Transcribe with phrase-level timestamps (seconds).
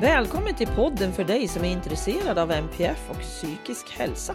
[0.00, 4.34] Välkommen till podden för dig som är intresserad av NPF och psykisk hälsa.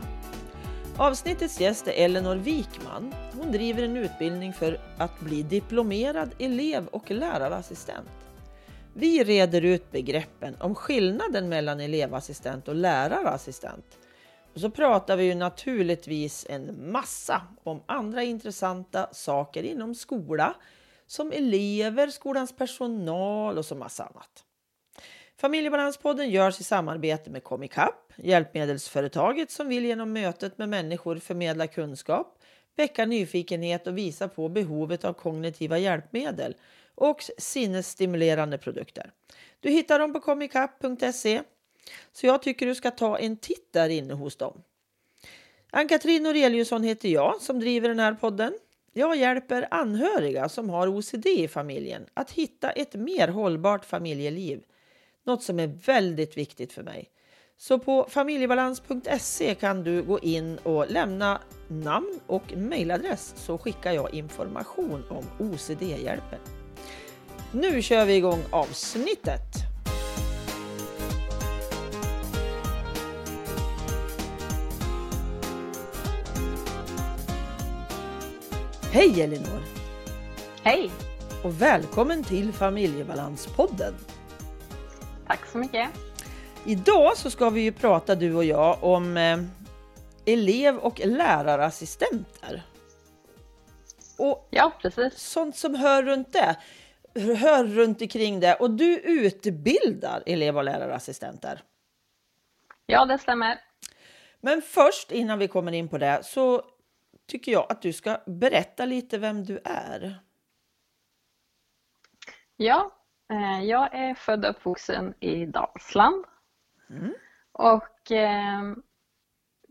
[0.98, 3.16] Avsnittets gäst är Elinor Wikman.
[3.34, 8.10] Hon driver en utbildning för att bli diplomerad elev och lärarassistent.
[8.94, 13.98] Vi reder ut begreppen om skillnaden mellan elevassistent och lärarassistent.
[14.54, 20.56] Och så pratar vi ju naturligtvis en massa om andra intressanta saker inom skola,
[21.08, 24.45] som elever, skolans personal och så massa annat.
[25.38, 32.40] Familjebalanspodden görs i samarbete med Comicap, hjälpmedelsföretaget som vill genom mötet med människor förmedla kunskap,
[32.76, 36.56] väcka nyfikenhet och visa på behovet av kognitiva hjälpmedel
[36.96, 39.12] och sinnesstimulerande produkter.
[39.60, 41.42] Du hittar dem på comicap.se
[42.12, 44.64] så jag tycker du ska ta en titt där inne hos dem.
[45.72, 48.54] Ann-Katrin Noreliusson heter jag som driver den här podden.
[48.94, 54.64] Jag hjälper anhöriga som har OCD i familjen att hitta ett mer hållbart familjeliv
[55.26, 57.10] något som är väldigt viktigt för mig.
[57.58, 64.14] Så på familjebalans.se kan du gå in och lämna namn och mejladress så skickar jag
[64.14, 66.40] information om OCD-hjälpen.
[67.52, 69.42] Nu kör vi igång avsnittet!
[78.92, 79.64] Hej Elinor!
[80.64, 80.92] Hej!
[81.44, 83.94] Och välkommen till Familjebalanspodden!
[85.28, 85.90] Tack så mycket.
[86.66, 89.40] Idag så ska vi ju prata du och jag om eh,
[90.26, 92.64] elev och lärarassistenter.
[94.18, 95.14] Och ja, precis.
[95.18, 96.56] Sånt som hör runt det.
[97.36, 98.56] Hör runt omkring det.
[98.56, 101.62] Och du utbildar elev och lärarassistenter.
[102.86, 103.62] Ja, det stämmer.
[104.42, 106.64] Men först innan vi kommer in på det så
[107.28, 110.20] tycker jag att du ska berätta lite vem du är.
[112.58, 112.92] Ja,
[113.64, 116.26] jag är född och uppvuxen i Dalsland.
[116.90, 117.14] Mm.
[117.52, 118.62] Och eh,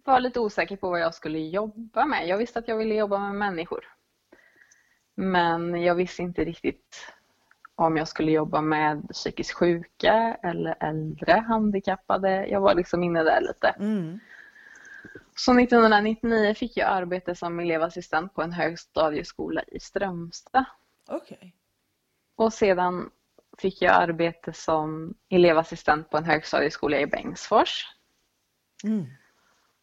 [0.05, 2.29] var lite osäker på vad jag skulle jobba med.
[2.29, 3.85] Jag visste att jag ville jobba med människor.
[5.15, 7.15] Men jag visste inte riktigt
[7.75, 12.47] om jag skulle jobba med psykiskt sjuka eller äldre handikappade.
[12.47, 13.69] Jag var liksom inne där lite.
[13.69, 14.19] Mm.
[15.37, 20.65] Så 1999 fick jag arbete som elevassistent på en högstadieskola i Strömstad.
[21.09, 21.53] Okay.
[22.37, 23.11] Och sedan
[23.59, 27.87] fick jag arbete som elevassistent på en högstadieskola i Bengtsfors.
[28.85, 29.07] Mm.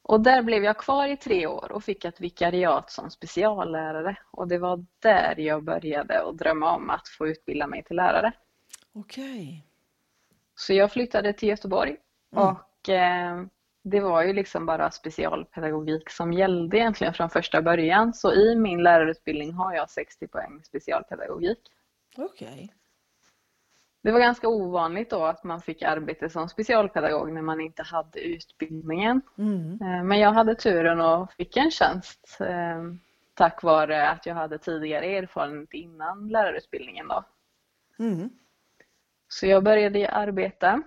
[0.03, 4.17] Och där blev jag kvar i tre år och fick ett vikariat som speciallärare.
[4.31, 8.31] Och det var där jag började att drömma om att få utbilda mig till lärare.
[8.93, 9.23] Okej.
[9.23, 9.61] Okay.
[10.55, 11.97] Så jag flyttade till Göteborg
[12.35, 12.47] mm.
[12.47, 13.43] och eh,
[13.83, 18.13] det var ju liksom bara specialpedagogik som gällde egentligen från första början.
[18.13, 21.59] Så i min lärarutbildning har jag 60 poäng specialpedagogik.
[22.17, 22.47] Okej.
[22.47, 22.69] Okay.
[24.03, 28.19] Det var ganska ovanligt då att man fick arbete som specialpedagog när man inte hade
[28.19, 29.21] utbildningen.
[29.37, 29.81] Mm.
[29.81, 32.83] Eh, men jag hade turen och fick en tjänst eh,
[33.33, 37.07] tack vare att jag hade tidigare erfarenhet innan lärarutbildningen.
[37.07, 37.23] Då.
[37.99, 38.29] Mm.
[39.27, 40.83] Så jag började arbeta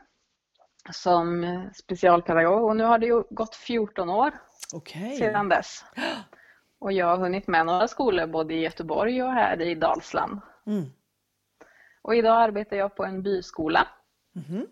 [0.93, 4.31] som specialpedagog och nu har det gått 14 år
[4.75, 5.17] okay.
[5.17, 5.85] sedan dess.
[6.79, 10.41] Och jag har hunnit med några skolor både i Göteborg och här i Dalsland.
[10.67, 10.85] Mm.
[12.05, 13.89] Och idag arbetar jag på en byskola.
[14.37, 14.67] Mm.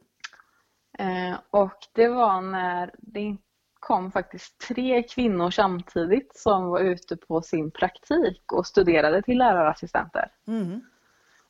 [0.98, 3.36] Eh, och det var när det
[3.80, 10.30] kom faktiskt tre kvinnor samtidigt som var ute på sin praktik och studerade till lärarassistenter.
[10.46, 10.80] Mm.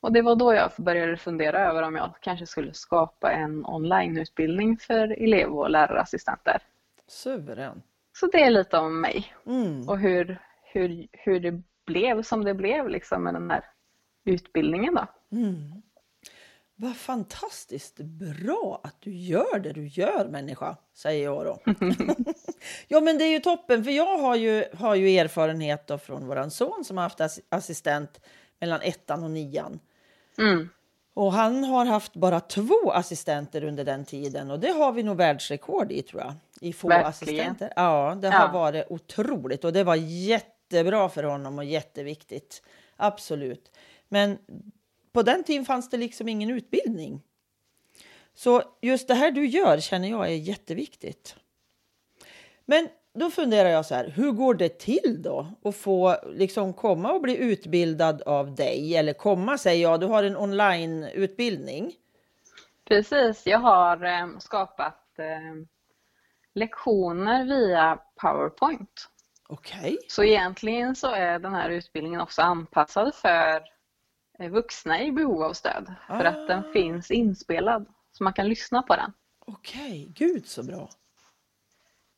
[0.01, 4.77] Och det var då jag började fundera över om jag kanske skulle skapa en onlineutbildning
[4.77, 6.63] för elev och lärarassistenter.
[7.07, 7.83] Suverän.
[8.13, 9.89] Så det är lite om mig mm.
[9.89, 13.65] och hur, hur, hur det blev som det blev liksom med den här
[14.25, 14.95] utbildningen.
[14.95, 15.37] Då.
[15.37, 15.83] Mm.
[16.75, 21.59] Vad fantastiskt bra att du gör det du gör människa, säger jag då.
[22.89, 26.27] ja men det är ju toppen, för jag har ju, har ju erfarenhet då från
[26.27, 28.21] våran son som har haft assistent
[28.61, 29.81] mellan ettan och nian.
[30.39, 30.69] Mm.
[31.15, 35.17] Och han har haft bara två assistenter under den tiden och det har vi nog
[35.17, 36.35] världsrekord i tror jag.
[36.61, 37.09] I få Verkligen.
[37.09, 37.73] assistenter.
[37.77, 42.63] Ja, det har varit otroligt och det var jättebra för honom och jätteviktigt.
[42.97, 43.71] Absolut.
[44.13, 44.39] Men
[45.13, 47.23] på den tiden fanns det liksom ingen utbildning.
[48.35, 51.37] Så just det här du gör känner jag är jätteviktigt.
[52.65, 57.13] Men då funderar jag så här, hur går det till då att få liksom komma
[57.13, 58.97] och bli utbildad av dig?
[58.97, 61.95] Eller komma säger jag, du har en onlineutbildning.
[62.85, 65.67] Precis, jag har eh, skapat eh,
[66.55, 69.09] lektioner via Powerpoint.
[69.49, 69.79] Okej.
[69.79, 69.99] Okay.
[70.09, 73.73] Så egentligen så är den här utbildningen också anpassad för
[74.49, 75.95] vuxna i behov av stöd.
[76.07, 76.19] Ah.
[76.19, 76.73] För att den ah.
[76.73, 77.87] finns inspelad.
[78.13, 79.13] så man kan lyssna på den.
[79.47, 80.89] Okej, gud så bra.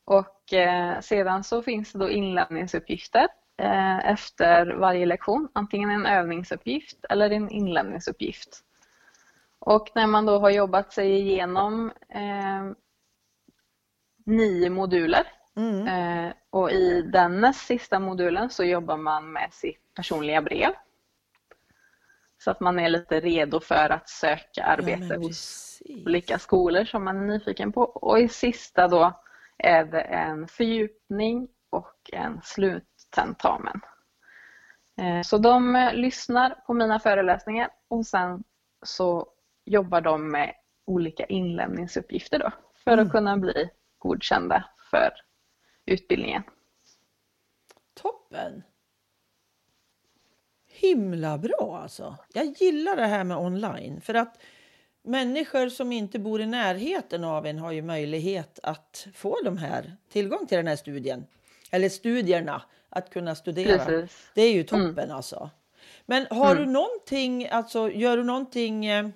[0.05, 3.27] Och eh, sedan så finns det då inlämningsuppgifter
[3.57, 8.63] eh, efter varje lektion, antingen en övningsuppgift eller en inlämningsuppgift.
[9.59, 12.71] Och när man då har jobbat sig igenom eh,
[14.25, 15.27] nio moduler
[15.57, 15.87] Mm.
[15.87, 20.71] eh, och i den näst sista modulen så jobbar man med sitt personliga brev.
[22.45, 27.03] Så att man är lite redo för att söka arbete men hos olika skolor som
[27.03, 27.81] man är nyfiken på.
[27.81, 29.21] Och i sista då
[29.57, 33.81] är det en fördjupning och en sluttentamen.
[35.01, 38.43] Eh, Så de eh, lyssnar på mina föreläsningar och sen
[38.85, 39.27] så
[39.65, 40.53] jobbar de med
[40.85, 42.51] olika inlämningsuppgifter då
[42.83, 43.05] för Mm.
[43.05, 45.11] att kunna bli godkända för
[45.85, 46.43] utbildningen.
[47.93, 48.63] Toppen!
[50.79, 52.15] Himla bra alltså.
[52.33, 54.37] Jag gillar det här med online för att
[55.03, 59.95] människor som inte bor i närheten av en har ju möjlighet att få de här
[60.11, 61.25] tillgång till den här studien
[61.71, 63.85] eller studierna att kunna studera.
[63.85, 64.29] Precis.
[64.33, 65.49] Det är ju toppen alltså.
[66.05, 66.65] Men har Mm.
[66.65, 69.07] du någonting, alltså gör du någonting, eh,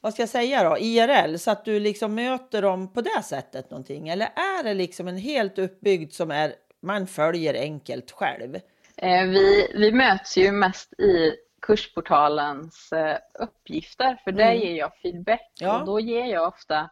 [0.00, 3.70] vad ska jag säga då, IRL så att du liksom möter dem på det sättet
[3.70, 4.08] någonting?
[4.08, 8.58] Eller är det liksom en helt uppbyggd som är, man följer enkelt själv?
[8.96, 14.58] Eh, Vi, vi möts ju mest i kursportalens eh, uppgifter för där Mm.
[14.58, 15.80] ger jag feedback Ja.
[15.80, 16.90] och då ger jag ofta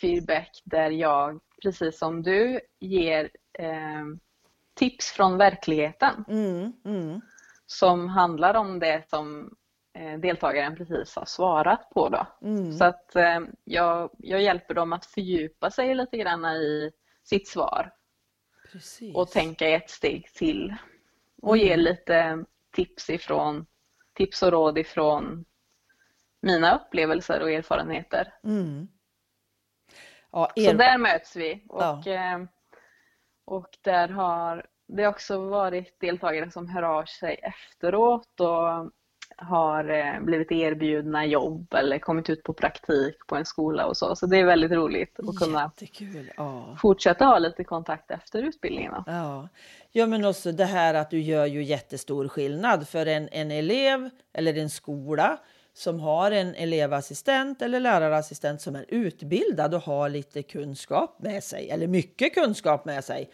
[0.00, 4.04] feedback där jag, precis som du, ger eh,
[4.74, 7.20] tips från verkligheten Mm, mm,
[7.66, 9.54] som handlar om det som
[9.98, 12.08] eh, deltagaren precis har svarat på.
[12.08, 12.26] Då.
[12.48, 12.72] mm.
[12.72, 16.90] Så att eh, jag, jag hjälper dem att fördjupa sig lite grann i
[17.24, 17.90] sitt svar
[18.72, 19.16] Precis.
[19.16, 20.74] och tänka ett steg till.
[21.42, 21.84] Och ge Mm.
[21.84, 23.66] lite tips ifrån
[24.14, 25.44] tips och råd ifrån
[26.42, 28.34] mina upplevelser och erfarenheter.
[28.44, 28.88] Mm.
[30.32, 30.74] Ja, Så er...
[30.74, 32.02] där möts vi och, Ja.
[32.06, 32.38] eh,
[33.44, 38.92] och där har det också varit deltagare som hör av sig efteråt och
[39.38, 44.16] har eh, blivit erbjudna jobb eller kommit ut på praktik på en skola och så.
[44.16, 45.72] Så det är väldigt roligt att kunna.
[46.36, 46.76] Ja.
[46.82, 48.94] fortsätta ha lite kontakt efter utbildningen.
[49.06, 49.48] Ja.
[49.90, 54.10] ja, men också det här att du gör ju jättestor skillnad för en, en elev
[54.32, 55.38] eller en skola
[55.72, 61.70] som har en elevassistent eller lärarassistent som är utbildad och har lite kunskap med sig,
[61.70, 63.30] eller mycket kunskap med sig,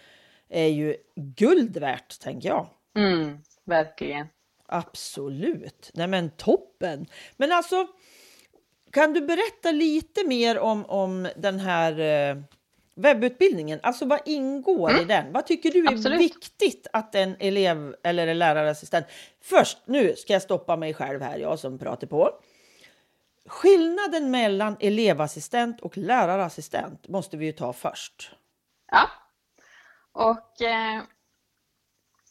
[0.48, 2.66] är ju guld värt, tänker jag.
[2.96, 4.26] Mm, verkligen.
[4.74, 5.90] Absolut.
[5.94, 7.06] Nej men toppen.
[7.36, 7.86] Men alltså,
[8.90, 12.36] kan du berätta lite mer om, om den här eh,
[12.94, 13.80] webbutbildningen?
[13.82, 15.32] Alltså vad ingår i den?
[15.32, 15.94] Vad tycker du är Mm.
[15.94, 16.20] Absolut.
[16.20, 19.06] viktigt att en elev eller en lärarassistent...
[19.42, 22.30] Först, nu ska jag stoppa mig själv här, jag som pratar på.
[23.46, 28.30] Skillnaden mellan elevassistent och lärarassistent måste vi ju ta först.
[28.90, 29.08] Ja.
[30.12, 31.02] Och eh,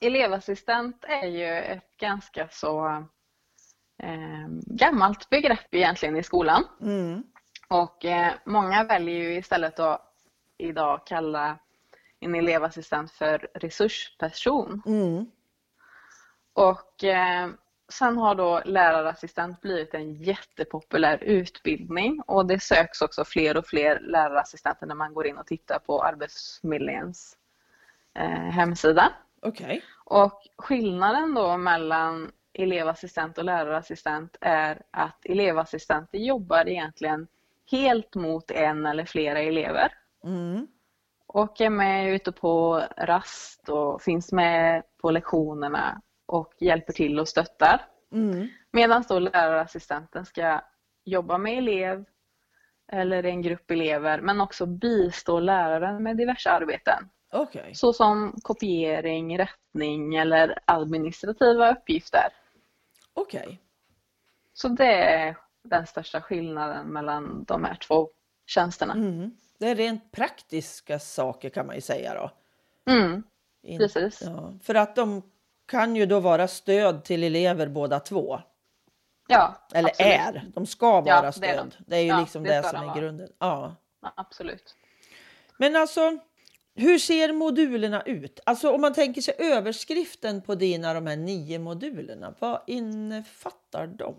[0.06, 2.88] elevassistent är ju ett ganska så
[3.98, 6.64] eh, gammalt begrepp egentligen i skolan.
[6.82, 7.24] Mm.
[7.68, 10.14] Och eh, många väljer ju istället att
[10.58, 11.58] idag kalla
[12.20, 14.82] en elevassistent för resursperson.
[14.86, 15.26] Mm.
[16.54, 17.50] Och eh,
[17.90, 24.00] sen har då lärarassistent blivit en jättepopulär utbildning och det söks också fler och fler
[24.00, 27.38] lärarassistenter när man går in och tittar på Arbetsförmedlingens
[28.16, 29.14] eh, hemsida.
[29.44, 29.83] Okej.
[30.06, 37.28] Och skillnaden då mellan elevassistent och lärarassistent är att elevassistenter jobbar egentligen
[37.71, 39.92] helt mot en eller flera elever
[40.23, 40.68] Mm.
[41.28, 47.28] och är med ute på rast och finns med på lektionerna och hjälper till och
[47.28, 47.81] stöttar.
[48.12, 48.47] Mm.
[48.71, 50.62] Medan då lärarassistenten ska
[51.06, 52.06] jobba med elev
[52.92, 57.09] eller en grupp elever men också bistå läraren med diverse arbeten.
[57.33, 57.75] Okej.
[57.75, 62.28] Såsom kopiering, rättning eller administrativa uppgifter.
[63.13, 63.59] Okej.
[64.54, 68.09] Så det är den största skillnaden mellan de här två
[68.45, 68.94] tjänsterna.
[68.94, 69.31] Mm.
[69.57, 72.31] Det är rent praktiska saker kan man ju säga då.
[72.92, 73.23] Mm,
[73.63, 74.21] In- precis.
[74.21, 75.21] Ja, för att de
[75.66, 78.40] kan ju då vara stöd till elever båda två.
[79.28, 80.11] Ja, Eller absolut.
[80.11, 80.52] är.
[80.54, 81.57] De ska vara Ja, det är stöd.
[81.78, 81.83] de.
[81.87, 82.95] Det är ju Ja, liksom det det, som är vara.
[82.99, 83.30] grunden.
[83.40, 83.75] Ja.
[84.02, 84.75] Ja, absolut.
[85.57, 86.18] Men alltså,
[86.75, 88.39] hur ser modulerna ut?
[88.45, 92.33] Alltså om man tänker sig överskriften på dina de här nio modulerna.
[92.39, 94.15] Vad innefattar de?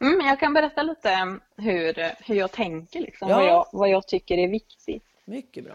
[0.00, 3.36] Mm, jag kan berätta lite hur, hur jag tänker, liksom, Ja.
[3.36, 5.04] vad, jag, vad jag tycker är viktigt.
[5.24, 5.74] Mycket bra.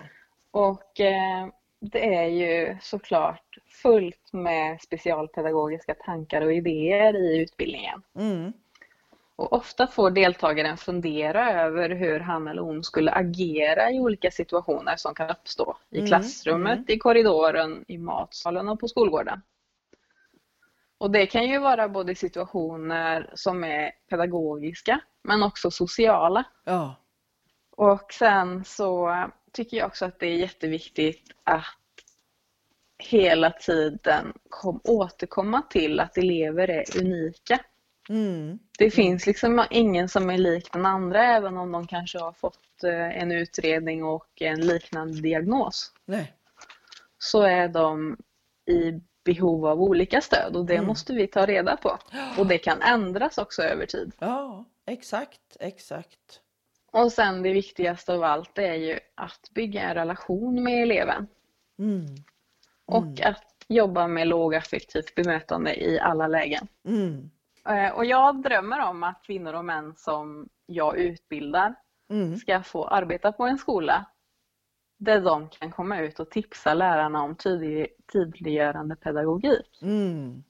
[0.52, 1.48] Och eh,
[1.80, 8.02] det är ju såklart fullt med specialpedagogiska tankar och idéer i utbildningen.
[8.16, 8.54] Mm.
[9.38, 14.96] Och ofta får deltagaren fundera över hur han eller hon skulle agera i olika situationer
[14.98, 16.86] som kan uppstå i Mm, klassrummet, mm.
[16.88, 19.42] i korridoren, i matsalen och på skolgården.
[20.98, 26.44] Och det kan ju vara både situationer som är pedagogiska men också sociala.
[26.64, 26.96] Ja.
[27.78, 29.16] Och sen så
[29.52, 31.66] tycker jag också att det är jätteviktigt att
[32.98, 37.60] hela tiden kom, återkomma till att elever är unika.
[38.10, 38.60] Mm.
[38.78, 42.84] Det finns liksom ingen som är lik den andra även om de kanske har fått
[42.84, 45.92] eh, en utredning och en liknande diagnos.
[46.06, 46.34] Nej.
[47.18, 48.18] Så är de
[48.72, 50.88] i behov av olika stöd och det Mm.
[50.88, 51.98] måste vi ta reda på.
[52.38, 54.12] Och det kan ändras också över tid.
[54.20, 56.42] Ja, exakt, exakt.
[56.92, 61.28] Och sen det viktigaste av allt är ju att bygga en relation med eleven.
[61.80, 62.06] Mm.
[62.86, 66.68] Och att jobba med lågaffektivt bemötande i alla lägen.
[66.88, 67.30] Mm.
[67.70, 71.76] Eh, Och jag drömmer om att kvinnor och män som jag utbildar
[72.10, 72.36] Mm.
[72.36, 74.06] ska få arbeta på en skola
[74.98, 79.80] där de kan komma ut och tipsa lärarna om tydlig, tydliggörande pedagogik.
[79.82, 80.44] Mm.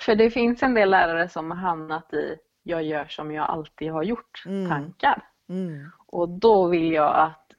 [0.00, 3.92] För det finns en del lärare som har hamnat i jag gör som jag alltid
[3.92, 4.68] har gjort Mm.
[4.70, 5.28] tankar.
[5.48, 5.90] Mm.
[6.06, 7.50] Och då vill jag att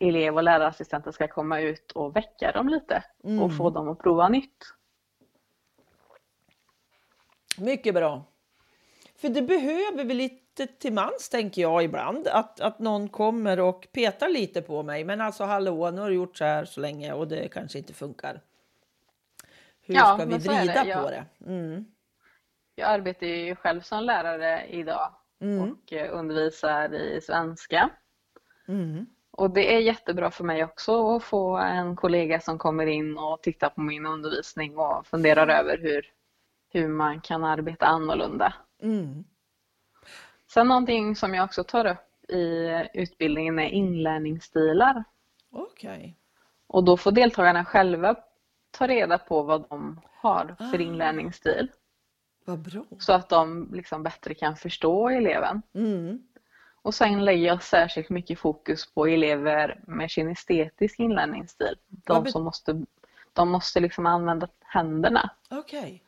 [0.00, 3.42] elev och lärarassistenter ska komma ut och väcka dem lite Mm.
[3.42, 4.56] och få dem att prova nytt.
[7.58, 8.24] Mycket bra.
[9.16, 12.28] För det behöver vi lite till mans tänker jag ibland.
[12.28, 15.04] Att, att någon kommer och petar lite på mig.
[15.04, 17.92] Men alltså hallå, nu har du gjort så här så länge och det kanske inte
[17.94, 18.40] funkar.
[19.82, 21.10] Hur Ja, ska vi vrida det, på ja.
[21.10, 21.24] det?
[21.46, 21.84] Mm.
[22.74, 25.72] Jag arbetar ju själv som lärare idag Mm.
[25.72, 27.90] och eh, undervisar i svenska.
[28.68, 29.06] Mm.
[29.30, 33.42] Och det är jättebra för mig också att få en kollega som kommer in och
[33.42, 36.12] tittar på min undervisning och funderar över hur,
[36.76, 38.54] hur man kan arbeta annorlunda.
[38.82, 39.24] Mm.
[40.46, 45.04] Sen någonting som jag också tar upp i utbildningen är inlärningsstilar.
[45.50, 46.16] Okej.
[46.66, 48.14] Och då får deltagarna själva
[48.70, 50.82] ta reda på vad de har för Ah.
[50.82, 51.70] inlärningsstil.
[52.44, 52.84] Vad bra.
[52.98, 55.62] Så att de liksom bättre kan förstå eleven.
[55.74, 56.22] Mm.
[56.82, 61.76] Och sen lägger jag särskilt mycket fokus på elever med kinestetisk inlärningsstil.
[61.88, 62.84] De som måste,
[63.32, 65.30] de måste liksom använda händerna.
[65.50, 66.02] Okej.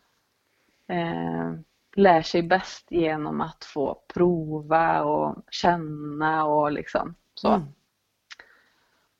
[0.89, 1.53] Eh,
[1.97, 7.49] lär sig bäst genom att få prova och känna och liksom så.
[7.49, 7.69] Mm.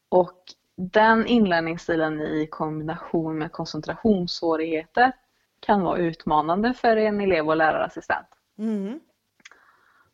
[0.09, 0.43] Och
[0.77, 5.13] den inlärningsstilen i kombination med koncentrationssvårigheter
[5.61, 8.27] kan vara utmanande för en elev och lärarassistent.
[8.59, 9.01] Mm.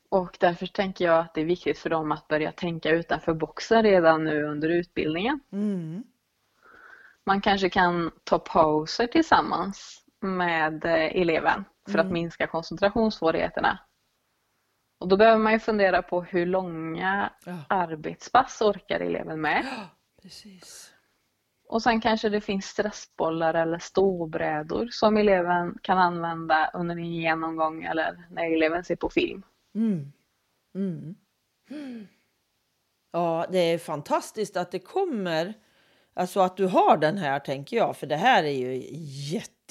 [0.08, 3.82] Och därför tänker jag att det är viktigt för dem att börja tänka utanför boxen
[3.82, 5.40] redan nu under utbildningen.
[5.52, 6.04] Mm.
[7.24, 12.12] Man kanske kan ta pauser tillsammans med eh, eleven för att Mm.
[12.14, 13.78] minska koncentrationssvårigheterna.
[15.00, 17.58] Och då behöver man ju fundera på hur långa Ja.
[17.68, 19.66] arbetspass orkar eleven med.
[19.76, 19.88] ja,
[20.22, 20.90] precis.
[21.68, 27.84] Och sen kanske det finns stressbollar eller ståbrädor som eleven kan använda under en genomgång
[27.84, 29.42] eller när eleven ser på film.
[29.74, 30.12] Mm.
[30.74, 31.16] Mm.
[33.12, 35.54] Ja, det är fantastiskt att det kommer.
[36.14, 38.82] Alltså att du har den här tänker jag, för det här är ju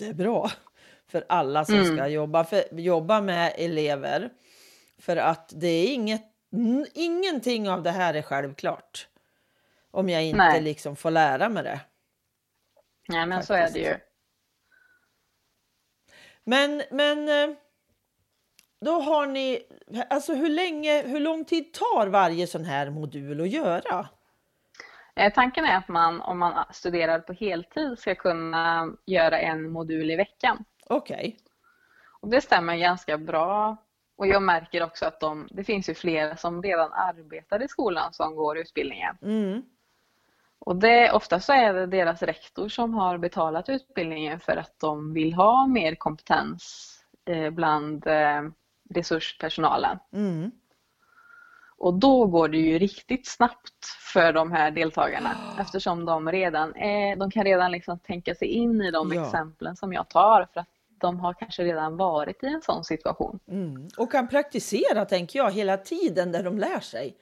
[0.02, 0.50] jättebra
[1.08, 1.98] för alla som Mm.
[1.98, 4.30] ska jobba, för, jobba med elever.
[4.98, 6.24] För att det är inget,
[6.94, 9.08] ingenting av det här är självklart.
[9.92, 10.62] Om jag inte Nej.
[10.62, 11.80] liksom får lära mig det.
[13.10, 13.96] Nej men så är det ju.
[16.44, 17.56] Men, men eh,
[18.82, 19.64] då har ni,
[20.10, 24.10] alltså hur länge, hur lång tid tar varje sån här modul att göra?
[25.16, 30.12] Eh, Tanken är att man om man studerar på heltid ska kunna göra en modul
[30.12, 30.66] i veckan.
[30.88, 31.38] Okej.
[32.22, 33.78] Och det stämmer ganska bra.
[34.16, 38.14] Och jag märker också att de, det finns ju flera som redan arbetar i skolan
[38.14, 39.18] som går utbildningen.
[39.22, 39.64] Mm.
[40.60, 45.14] Och det, ofta så är det deras rektor som har betalat utbildningen för att de
[45.14, 46.90] vill ha mer kompetens
[47.26, 48.42] eh, bland eh,
[48.90, 50.00] resurspersonalen.
[50.14, 50.52] Mm.
[51.84, 57.16] Och då går det ju riktigt snabbt för de här deltagarna eftersom de redan är,
[57.16, 59.26] de kan redan liksom tänka sig in i de Ja.
[59.26, 63.40] exemplen som jag tar för att de har kanske redan varit i en sån situation.
[63.48, 63.88] Mm.
[63.98, 67.18] Och kan praktisera, tänker jag, hela tiden där de lär sig.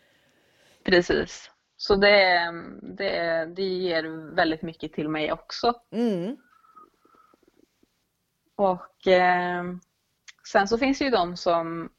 [0.84, 1.52] Precis.
[1.78, 2.52] Så det,
[2.82, 5.74] det, det ger väldigt mycket till mig också.
[5.92, 6.38] Mm.
[8.56, 9.64] Och eh,
[10.52, 11.90] sen så finns det ju de som,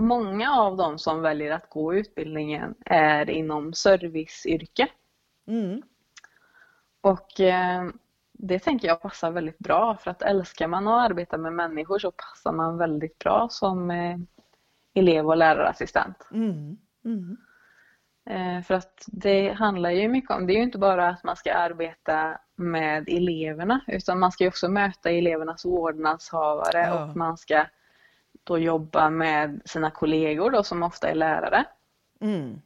[0.00, 4.88] många av dem som väljer att gå utbildningen är inom serviceyrke.
[5.46, 5.82] Mm.
[7.00, 7.84] Och eh,
[8.32, 12.10] det tänker jag passar väldigt bra för att älskar man att arbeta med människor så
[12.10, 14.16] passar man väldigt bra som eh,
[14.94, 16.28] elev och lärarassistent.
[16.32, 16.76] Mm.
[17.04, 17.36] Mm.
[18.30, 21.36] Eh, för att det handlar ju mycket om, det är ju inte bara att man
[21.36, 27.04] ska arbeta med eleverna utan man ska också möta elevernas vårdnadshavare Ja.
[27.04, 27.66] och man ska
[28.44, 31.64] då jobba med sina kollegor då som ofta är lärare.
[32.20, 32.60] Mm.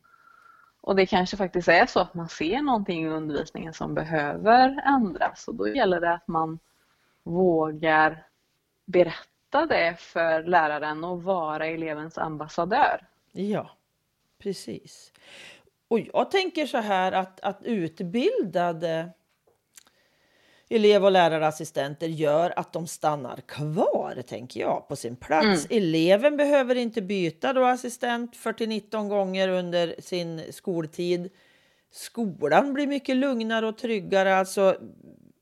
[0.81, 5.49] Och det kanske faktiskt är så att man ser någonting i undervisningen som behöver ändras
[5.49, 6.59] och då gäller det att man
[7.23, 8.27] vågar
[8.85, 13.07] berätta det för läraren och vara elevens ambassadör.
[13.33, 13.71] Ja,
[14.39, 15.13] precis.
[15.89, 19.11] Och jag tänker så här att, att utbildade
[20.69, 25.67] elev och lärarassistenter gör att de stannar kvar, tänker jag, på sin plats.
[25.71, 31.31] Eleven behöver inte byta då assistent 40-19 gånger under sin skoltid.
[31.93, 34.37] Skolan blir mycket lugnare och tryggare.
[34.37, 34.77] Alltså,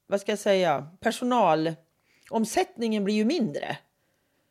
[0.07, 0.87] vad ska jag säga?
[1.01, 3.77] Personalomsättningen blir ju mindre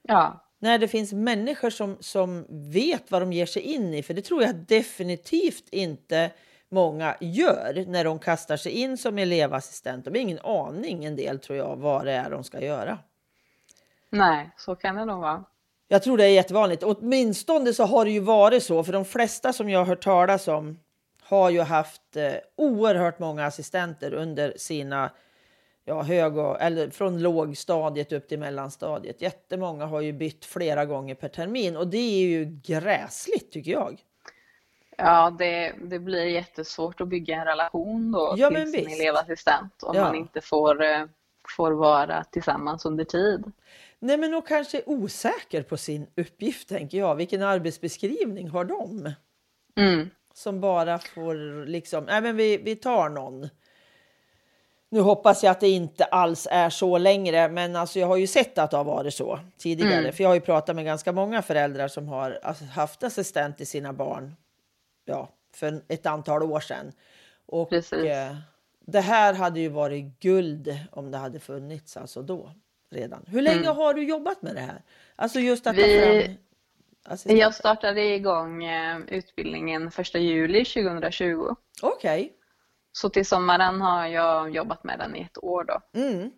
[0.04, 4.04] Ja, när det finns människor som, som vet vad de ger sig in i.
[4.04, 6.32] För det tror jag definitivt inte
[6.72, 10.06] många gör när de kastar sig in som elevassistent.
[10.06, 13.00] De har ingen aning en del tror jag vad det är de ska göra.
[14.10, 15.44] nej, så kan det nog vara.
[15.88, 16.84] Jag tror det är jättevanligt.
[16.84, 18.84] Åtminstone så har det ju varit så.
[18.84, 20.80] För de flesta som jag har hört talas om
[21.22, 25.12] har ju haft eh, oerhört många assistenter under sina
[25.86, 29.22] ja, hög och, eller från lågstadiet upp till mellanstadiet.
[29.22, 34.01] Jättemånga har ju bytt flera gånger per termin och det är ju gräsligt tycker jag.
[35.05, 39.96] Ja, det, det blir jättesvårt att bygga en relation då Ja, till sin elevassistent om
[39.96, 40.03] Ja.
[40.03, 41.05] man inte får, eh,
[41.58, 43.51] får vara tillsammans under tid.
[44.00, 47.15] Nej, men och kanske är osäker på sin uppgift tänker jag.
[47.15, 49.13] Vilken arbetsbeskrivning har de?
[49.75, 50.10] Mm.
[50.34, 53.50] som bara får liksom, nej men vi, vi tar någon.
[54.89, 58.27] Nu hoppas jag att det inte alls är så längre, men alltså jag har ju
[58.27, 59.93] sett att det har varit så tidigare.
[60.00, 60.13] Mm.
[60.13, 62.39] För jag har ju pratat med ganska många föräldrar som har
[62.74, 64.36] haft assistent till sina barn
[65.12, 66.92] ja, för ett antal år sedan.
[67.46, 68.36] Och eh,
[68.80, 72.52] det här hade ju varit guld om det hade funnits alltså då
[72.90, 73.24] redan.
[73.28, 73.76] Hur länge Mm.
[73.78, 74.82] har du jobbat med det här?
[75.16, 76.36] Alltså just att Vi- fram
[77.14, 77.40] assistent.
[77.40, 81.56] Jag startade igång eh, utbildningen 1 juli 2020.
[81.82, 82.34] Okej.
[82.92, 86.00] Så till sommaren har jag jobbat med den i ett år då.
[86.00, 86.32] Mm.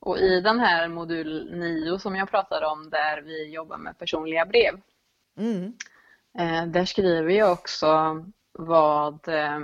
[0.00, 4.46] Och i den här modul 9 som jag pratade om där vi jobbar med personliga
[4.46, 4.80] brev.
[5.38, 5.72] Mm.
[6.38, 9.56] Eh, där skriver jag också vad eh,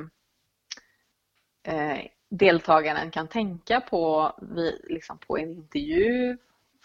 [1.62, 1.98] eh,
[2.30, 6.38] deltagaren kan tänka på vid, liksom på en intervju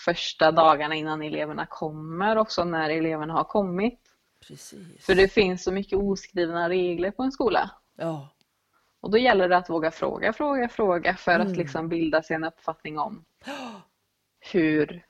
[0.05, 3.99] första dagarna innan eleverna kommer, också när eleverna har kommit.
[4.47, 5.05] Precis.
[5.05, 7.71] För det finns så mycket oskrivna regler på en skola.
[7.97, 8.29] Ja.
[9.01, 11.47] Och då gäller det att våga fråga, fråga, fråga för Mm.
[11.47, 13.25] att liksom bilda sig en uppfattning om
[14.51, 15.05] hur,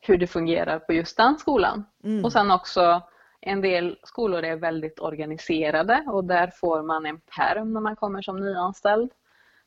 [0.00, 1.84] hur det fungerar på just den skolan.
[2.04, 2.24] Mm.
[2.24, 3.02] Och sen också
[3.40, 8.22] en del skolor är väldigt organiserade och där får man en perm när man kommer
[8.22, 9.10] som nyanställd.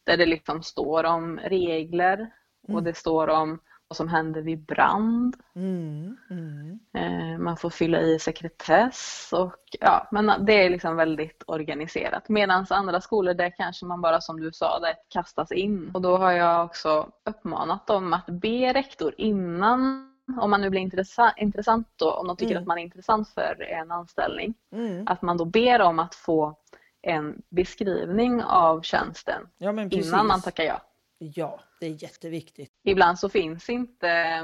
[0.03, 2.31] Där det liksom står om regler
[2.67, 3.59] och det står om
[3.91, 5.35] vad som händer vid brand.
[5.55, 6.17] Mm.
[6.29, 6.79] Mm.
[6.93, 12.29] Eh, Man får fylla i sekretess och ja, men det är liksom väldigt organiserat.
[12.29, 15.91] Medan andra skolor där kanske man bara som du sa, där kastas in.
[15.93, 20.81] Och då har jag också uppmanat dem att be rektor innan, om man nu blir
[20.81, 22.61] intressant, intressant då, om de tycker Mm.
[22.63, 25.07] att man är intressant för en anställning, Mm.
[25.07, 26.55] att man då ber om att få
[27.01, 30.81] en beskrivning av tjänsten Ja, innan man tackar ja.
[31.17, 32.71] Ja, det är jätteviktigt.
[32.83, 34.35] Ibland så finns, inte,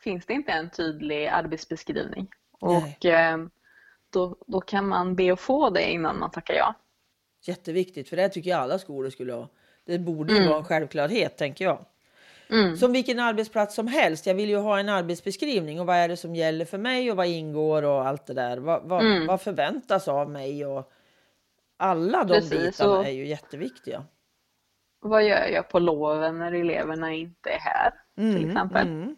[0.00, 2.28] finns det inte en tydlig arbetsbeskrivning.
[2.60, 2.76] Nej.
[2.98, 3.38] Och eh,
[4.12, 6.74] då, då kan man be att få det innan man tackar ja.
[7.44, 9.48] Jätteviktigt, för det tycker jag alla skolor skulle ha.
[9.84, 10.48] Det borde ju Mm.
[10.48, 11.84] vara en självklarhet, tänker jag.
[12.52, 12.76] Mm.
[12.76, 14.26] Som vilken arbetsplats som helst.
[14.26, 17.16] Jag vill ju ha en arbetsbeskrivning och vad är det som gäller för mig och
[17.16, 18.56] vad ingår och allt det där.
[18.58, 19.26] Vad, vad, Mm.
[19.26, 20.92] vad förväntas av mig och
[21.76, 24.04] alla de Precis, bitarna och- är ju jätteviktiga.
[25.00, 27.92] Vad gör jag på loven när eleverna inte är här?
[28.16, 28.86] till exempel.
[28.86, 29.16] Mm.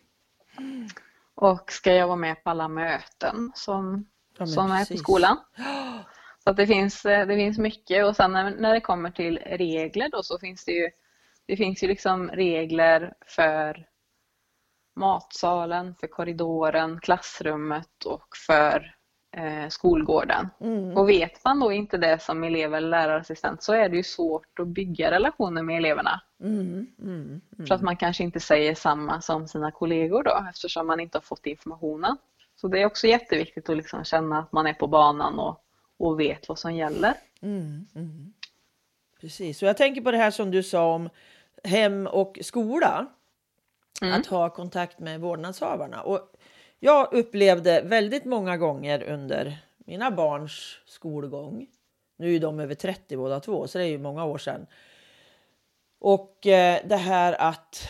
[1.34, 4.06] Och ska jag vara med på alla möten som,
[4.38, 5.36] Ja, som är på skolan?
[6.44, 10.08] Så det finns, eh, det finns mycket och sen när, när det kommer till regler
[10.12, 10.90] då så finns det ju
[11.46, 13.86] det finns ju liksom regler för
[14.96, 18.94] matsalen, för korridoren, klassrummet och för
[19.36, 20.48] eh, skolgården.
[20.60, 20.96] Mm.
[20.96, 24.58] Och vet man då inte det som elev eller lärarassistent så är det ju svårt
[24.58, 26.20] att bygga relationer med eleverna.
[26.40, 26.86] Mm.
[26.98, 27.40] Mm.
[27.68, 31.22] För att man kanske inte säger samma som sina kollegor då eftersom man inte har
[31.22, 32.16] fått informationen.
[32.56, 35.64] Så det är också jätteviktigt att liksom känna att man är på banan och,
[35.98, 37.14] och vet vad som gäller.
[37.42, 38.32] Mm, mm.
[39.20, 41.10] Precis, och jag tänker på det här som du sa om
[41.64, 43.06] hem och skola.
[44.02, 44.20] Mm.
[44.20, 46.02] Att ha kontakt med vårdnadshavarna.
[46.02, 46.20] Och
[46.78, 51.66] Jag upplevde väldigt många gånger under mina barns skolgång,
[52.16, 54.66] nu är de över 30 båda två, så det är ju många år sedan.
[55.98, 57.88] Och eh, det här att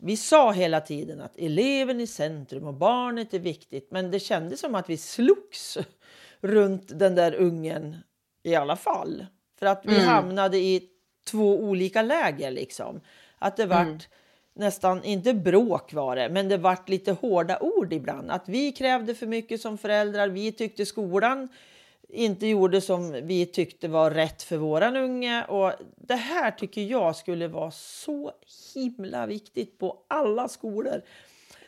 [0.00, 4.60] vi sa hela tiden att eleven i centrum och barnet är viktigt, men det kändes
[4.60, 5.78] som att vi slogs
[6.40, 7.96] runt den där ungen
[8.42, 9.26] i alla fall.
[9.58, 10.06] För att vi mm.
[10.06, 10.88] hamnade i
[11.26, 13.00] två olika läger liksom.
[13.38, 13.98] Att det vart mm.
[14.54, 18.30] nästan, inte bråk var det, men det vart lite hårda ord ibland.
[18.30, 21.48] Att vi krävde för mycket som föräldrar, vi tyckte skolan
[22.08, 25.44] inte gjorde som vi tyckte var rätt för våran unge.
[25.44, 28.32] Och det här tycker jag skulle vara så
[28.74, 31.02] himla viktigt på alla skolor.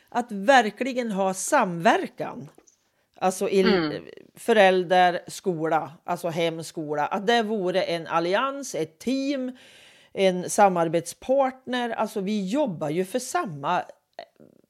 [0.09, 2.49] Att verkligen ha samverkan.
[3.21, 4.03] Alltså mm.
[4.35, 7.05] förälder, skola, alltså hem, skola.
[7.07, 9.57] Att det vore en allians, ett team,
[10.13, 11.89] en samarbetspartner.
[11.89, 13.83] Alltså vi jobbar ju för samma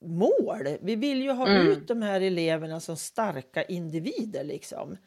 [0.02, 0.78] mål.
[0.82, 1.68] Vi vill ju ha mm.
[1.68, 4.98] ut de här eleverna som starka individer liksom.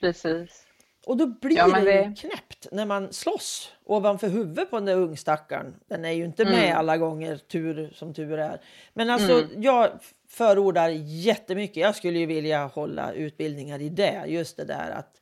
[0.00, 0.66] Precis.
[1.06, 4.96] Och då blir ja, det, det knäppt när man slåss ovanför huvudet på den där
[4.96, 5.74] ungstackaren.
[5.88, 6.78] Den är ju inte med mm.
[6.78, 8.60] alla gånger, tur som tur är.
[8.92, 9.62] Men alltså, mm.
[9.62, 9.90] jag
[10.34, 11.76] förordar jättemycket.
[11.76, 15.20] Jag skulle ju vilja hålla utbildningar i det, just det där att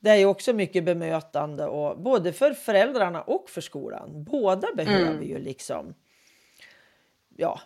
[0.00, 4.24] det är också mycket bemötande och både för föräldrarna och för skolan.
[4.24, 5.28] Båda behöver mm.
[5.28, 5.94] ju liksom
[7.36, 7.60] ja,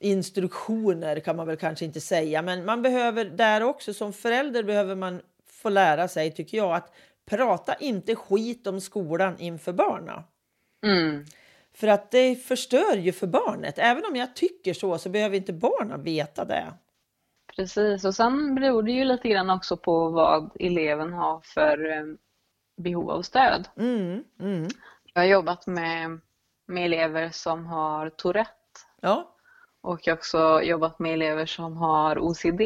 [0.00, 4.94] instruktioner kan man väl kanske inte säga, men man behöver där också som förälder behöver
[4.94, 6.92] man få lära sig tycker jag att
[7.26, 10.22] prata inte skit om skolan inför barnen.
[10.86, 11.24] Mm.
[11.80, 13.78] För att det förstör ju för barnet.
[13.78, 16.74] Även om jag tycker så så behöver inte barnen veta det.
[17.56, 22.04] Precis och sen beror det ju lite grann också på vad eleven har för eh,
[22.76, 23.68] behov av stöd.
[23.76, 24.24] Mm.
[24.40, 24.68] Mm.
[25.14, 26.20] Jag har jobbat med,
[26.66, 28.52] med elever som har Tourette.
[29.00, 29.34] Ja.
[29.80, 32.60] Och jag har också jobbat med elever som har OCD.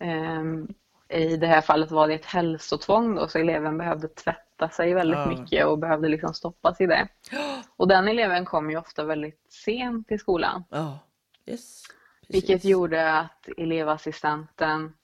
[0.00, 0.74] Um,
[1.08, 5.18] I det här fallet var det ett hälsotvång då, så eleven behövde tvätta sig väldigt
[5.18, 5.26] ja.
[5.26, 7.08] mycket och behövde liksom stoppas i det.
[7.76, 10.64] Och den eleven kom ju ofta väldigt sent till skolan.
[10.70, 10.98] Ja.
[11.46, 11.82] Yes.
[12.28, 14.94] Vilket gjorde att elevassistenten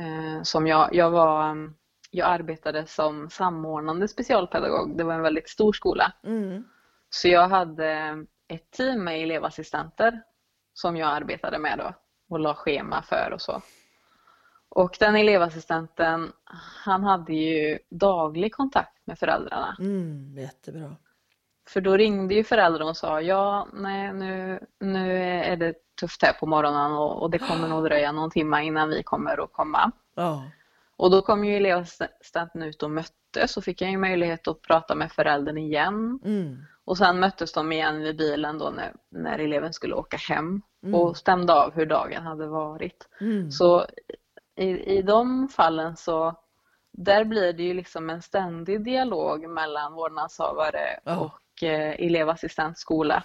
[0.00, 1.56] eh, som jag, jag var
[2.14, 4.96] jag arbetade som samordnande specialpedagog.
[4.96, 6.12] Det var en väldigt stor skola.
[6.24, 6.64] Mm.
[7.10, 8.16] Så jag hade
[8.48, 10.22] ett team med elevassistenter
[10.74, 11.94] som jag arbetade med då
[12.28, 13.62] och la schema för och så.
[14.74, 16.32] Och den elevassistenten,
[16.84, 19.76] han hade ju daglig kontakt med föräldrarna.
[19.80, 20.96] Mm, jättebra.
[21.68, 26.32] För då ringde ju föräldrarna och sa ja, nej nu, nu är det tufft här
[26.32, 29.92] på morgonen och, och det kommer nog dröja någon timme innan vi kommer att komma.
[30.16, 30.42] Oh.
[30.96, 34.94] Och då kom ju elevassistenten ut och möttes och fick jag ju möjlighet att prata
[34.94, 36.20] med föräldern igen.
[36.24, 36.64] Mm.
[36.84, 40.94] Och sen möttes de igen vid bilen då när, när eleven skulle åka hem mm.
[40.94, 43.08] och stämde av hur dagen hade varit.
[43.20, 43.50] Mm.
[43.50, 43.86] Så
[44.56, 46.36] i, i de fallen så
[46.92, 51.22] där blir det ju liksom en ständig dialog mellan vårdnadshavare oh.
[51.22, 53.24] och eh, elevassistent skola.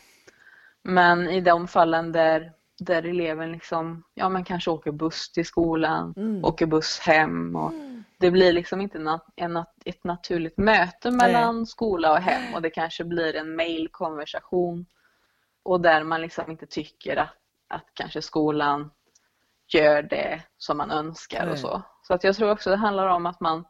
[0.83, 6.13] Men i de fallen där, där eleven liksom, ja men kanske åker buss till skolan,
[6.17, 6.45] mm.
[6.45, 11.57] åker buss hem och mm det blir liksom inte nat en, ett naturligt möte mellan
[11.57, 11.65] Nej.
[11.65, 14.85] skola och hem och det kanske blir en mailkonversation
[15.63, 17.35] och där man liksom inte tycker att,
[17.67, 18.91] att kanske skolan
[19.73, 21.51] gör det som man önskar Nej.
[21.51, 21.81] och så.
[22.01, 23.65] Så att jag tror också det handlar om att man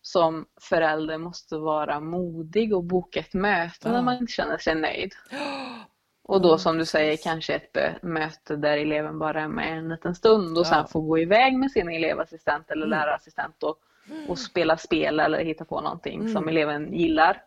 [0.00, 3.92] som förälder måste vara modig och boka ett möte ja.
[3.92, 5.12] när man inte känner sig nöjd.
[6.24, 10.14] Och då som du säger kanske ett möte där eleven bara är med en liten
[10.14, 10.70] stund och ja.
[10.70, 12.98] sen får gå iväg med sin elevassistent eller mm.
[12.98, 13.78] lärarassistent och
[14.28, 16.32] och spela spel eller hitta på någonting mm.
[16.32, 17.42] som eleven gillar.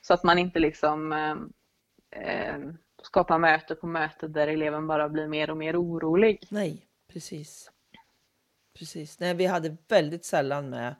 [0.00, 1.36] Så att man inte liksom eh,
[2.22, 2.56] eh,
[3.02, 6.46] skapar möte på möte där eleven bara blir mer och mer orolig.
[6.50, 7.70] Nej, precis.
[8.78, 9.20] Precis.
[9.20, 10.94] Nej, vi hade väldigt sällan med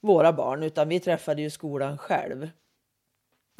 [0.00, 2.50] våra barn utan vi träffade ju skolan själv.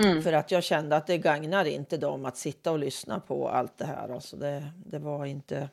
[0.02, 0.22] Mm.
[0.22, 3.78] För att jag kände att det gagnar inte dem att sitta och lyssna på allt
[3.78, 4.08] det här.
[4.08, 5.68] Alltså det, det var inte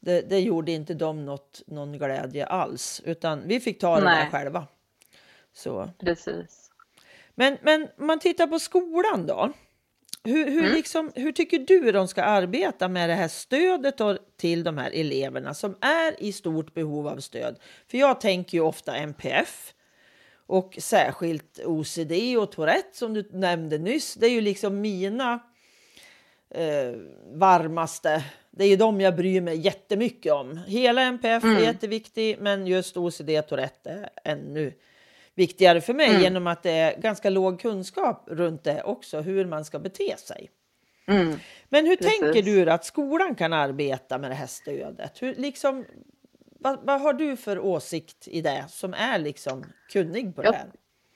[0.00, 4.30] det, det gjorde inte dem något, någon glädje alls, utan vi fick ta det där
[4.30, 4.66] själva.
[5.52, 5.90] Så.
[5.98, 6.70] Precis.
[7.34, 9.52] Men, men om man tittar på skolan då.
[10.26, 10.74] Hur, hur, mm.
[10.74, 13.96] liksom, hur tycker du de ska arbeta med det här stödet
[14.36, 17.58] till de här eleverna som är i stort behov av stöd?
[17.90, 19.74] För jag tänker ju ofta NPF
[20.46, 24.14] och särskilt OCD och Tourette som du nämnde nyss.
[24.14, 25.40] Det är ju liksom mina
[26.50, 26.92] eh,
[27.32, 28.24] varmaste
[28.56, 30.60] det är ju de jag bryr mig jättemycket om.
[30.66, 31.56] Hela NPF mm.
[31.56, 34.72] är jätteviktig, men just OCD och Tourette är ännu
[35.36, 36.22] viktigare för mig mm.
[36.22, 40.50] genom att det är ganska låg kunskap runt det också, hur man ska bete sig.
[41.06, 41.38] Mm.
[41.68, 42.20] Men hur Precis.
[42.20, 45.22] tänker du att skolan kan arbeta med det här stödet?
[45.22, 45.84] Hur, liksom,
[46.60, 50.56] vad, vad, har du för åsikt i det som är liksom kunnig på jag, det
[50.56, 50.70] här?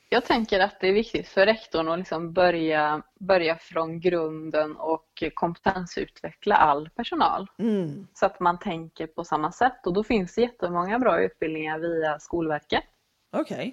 [0.09, 5.25] Jag tänker att det är viktigt för rektorn att liksom börja, börja från grunden och
[5.35, 7.47] kompetensutveckla all personal.
[7.59, 8.07] Mm.
[8.15, 12.19] Så att man tänker på samma sätt och då finns det jättemånga bra utbildningar via
[12.19, 12.85] Skolverket.
[13.33, 13.57] Okej.
[13.57, 13.73] Okay.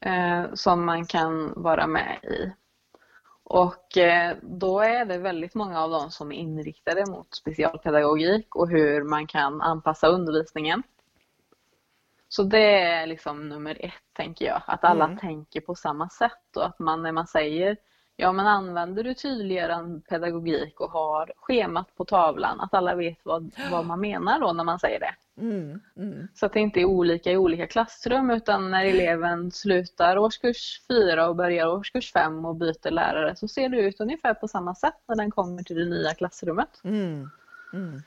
[0.00, 2.52] Eh, som man kan vara med i.
[3.44, 8.68] Och eh, då är det väldigt många av dem som är inriktade mot specialpedagogik och
[8.68, 10.82] hur man kan anpassa undervisningen.
[12.28, 14.62] Så det är liksom nummer ett, tänker jag.
[14.66, 15.18] Att alla mm.
[15.18, 17.76] tänker på samma sätt och att man när man säger
[18.20, 23.50] Ja, men använder du tydliggörande pedagogik och har schemat på tavlan, att alla vet vad,
[23.70, 25.14] vad man menar då när man säger det.
[25.40, 26.28] Mm, mm.
[26.34, 31.28] Så att det inte är olika i olika klassrum utan när eleven slutar årskurs 4
[31.28, 35.02] och börjar årskurs 5 och byter lärare så ser det ut ungefär på samma sätt
[35.08, 36.80] när den kommer till det nya klassrummet.
[36.84, 37.30] Mm,
[37.72, 38.02] mm.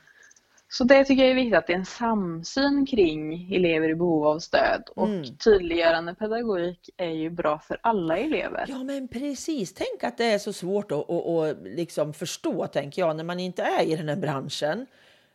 [0.74, 4.26] Så det tycker jag är viktigt att det är en samsyn kring elever i behov
[4.26, 5.36] av stöd och mm.
[5.36, 8.64] tydliggörande pedagogik är ju bra för alla elever.
[8.68, 13.02] Ja men precis, tänk att det är så svårt att, att, att liksom förstå tänker
[13.02, 14.86] jag när man inte är i den här branschen.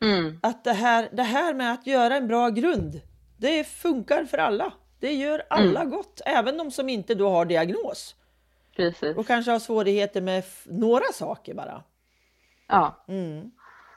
[0.02, 0.40] Mm.
[0.44, 3.02] Att det här, det här med att göra en bra grund,
[3.38, 4.74] det funkar för alla.
[5.00, 5.92] Det gör alla mm.
[5.92, 8.16] gott, även de som inte då har diagnos.
[8.76, 9.18] Precis.
[9.18, 11.84] Och kanske har svårigheter med några saker bara.
[12.68, 13.06] Ja.
[13.08, 13.52] Mm.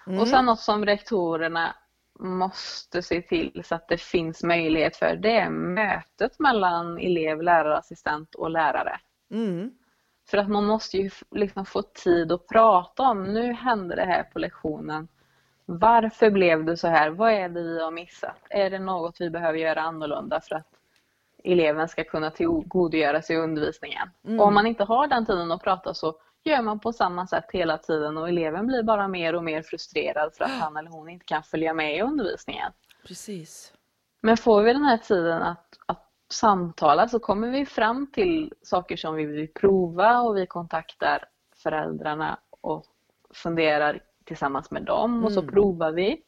[0.07, 0.21] Mm.
[0.21, 1.77] Och sen något som rektorerna
[2.19, 8.35] måste se till så att det finns möjlighet för det är mötet mellan elev, lärarassistent
[8.35, 9.01] och lärare.
[9.31, 9.71] Mm.
[10.31, 14.23] För att man måste ju liksom få tid att prata om, nu hände det här
[14.23, 15.09] på lektionen.
[15.65, 17.11] Varför blev det så här?
[17.11, 18.38] Vad är det vi har missat?
[18.51, 20.69] Är det något vi behöver göra annorlunda för att
[21.45, 24.11] eleven ska kunna tillgodogöra sig undervisningen?
[24.25, 24.41] Mm.
[24.41, 27.44] Och om man inte har den tiden att prata så gör man på samma sätt
[27.52, 31.09] hela tiden och eleven blir bara mer och mer frustrerad för att han eller hon
[31.09, 32.72] inte kan följa med i undervisningen.
[33.07, 33.72] Precis.
[34.20, 38.96] Men får vi den här tiden att, att samtala så kommer vi fram till saker
[38.96, 41.24] som vi vill prova och vi kontaktar
[41.57, 42.85] föräldrarna och
[43.35, 45.52] funderar tillsammans med dem och så mm.
[45.52, 46.22] provar vi.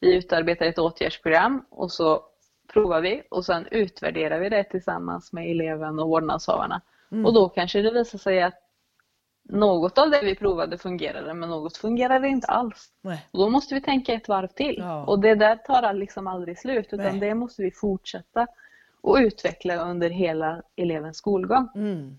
[0.00, 2.22] Vi utarbetar ett åtgärdsprogram och så
[2.72, 6.80] provar vi och sen utvärderar vi det tillsammans med eleven och vårdnadshavarna.
[7.12, 7.26] Mm.
[7.26, 8.63] Och då kanske det visar sig att
[9.48, 12.88] något av det vi provade fungerade men något fungerade inte alls.
[13.00, 13.26] Nej.
[13.30, 14.76] Och då måste vi tänka ett varv till.
[14.78, 15.04] Ja.
[15.04, 17.20] Och det där tar liksom aldrig slut utan Nej.
[17.20, 18.46] det måste vi fortsätta
[19.00, 21.68] och utveckla under hela elevens skolgång.
[21.74, 22.18] Mm.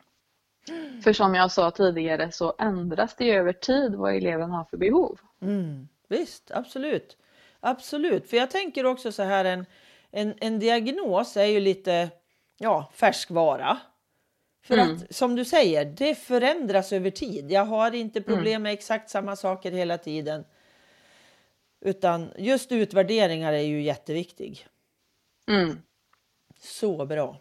[1.03, 5.19] För som jag sa tidigare så ändras det över tid vad eleven har för behov.
[5.41, 5.87] Mm.
[6.07, 7.17] Visst, absolut.
[7.59, 9.65] Absolut, för jag tänker också så här en,
[10.11, 12.09] en, en diagnos är ju lite
[12.57, 13.77] ja, färskvara.
[14.65, 14.95] För mm.
[14.95, 17.51] att som du säger, det förändras över tid.
[17.51, 18.35] Jag har inte mm.
[18.35, 20.45] problem med exakt samma saker hela tiden.
[21.81, 24.67] Utan just utvärderingar är ju jätteviktig.
[25.47, 25.77] Mm.
[26.59, 27.37] Så bra.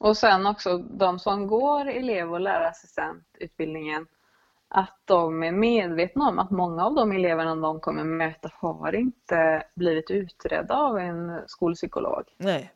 [0.00, 4.06] Och sen också de som går elev och lärarassistentutbildningen
[4.68, 9.62] att de är medvetna om att många av de eleverna de kommer möta har inte
[9.74, 12.24] blivit utredda av en skolpsykolog.
[12.36, 12.72] Nej.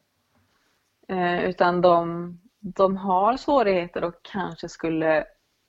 [1.09, 5.25] Eh, utan de de har svårigheter och kanske skulle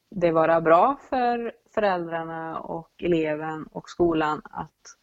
[0.10, 4.98] det vara bra för föräldrarna och eleven och skolan att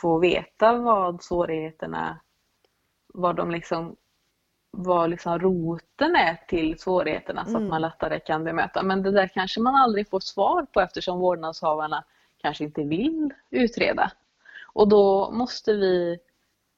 [0.00, 2.20] få veta vad svårigheterna,
[3.14, 3.96] vad de liksom
[4.70, 7.68] vad liksom roten är till svårigheterna så att mm.
[7.68, 8.82] man lättare kan bemöta.
[8.82, 12.04] Men det där kanske man aldrig får svar på eftersom vårdnadshavarna
[12.38, 14.12] kanske inte vill utreda.
[14.72, 16.18] Och då måste vi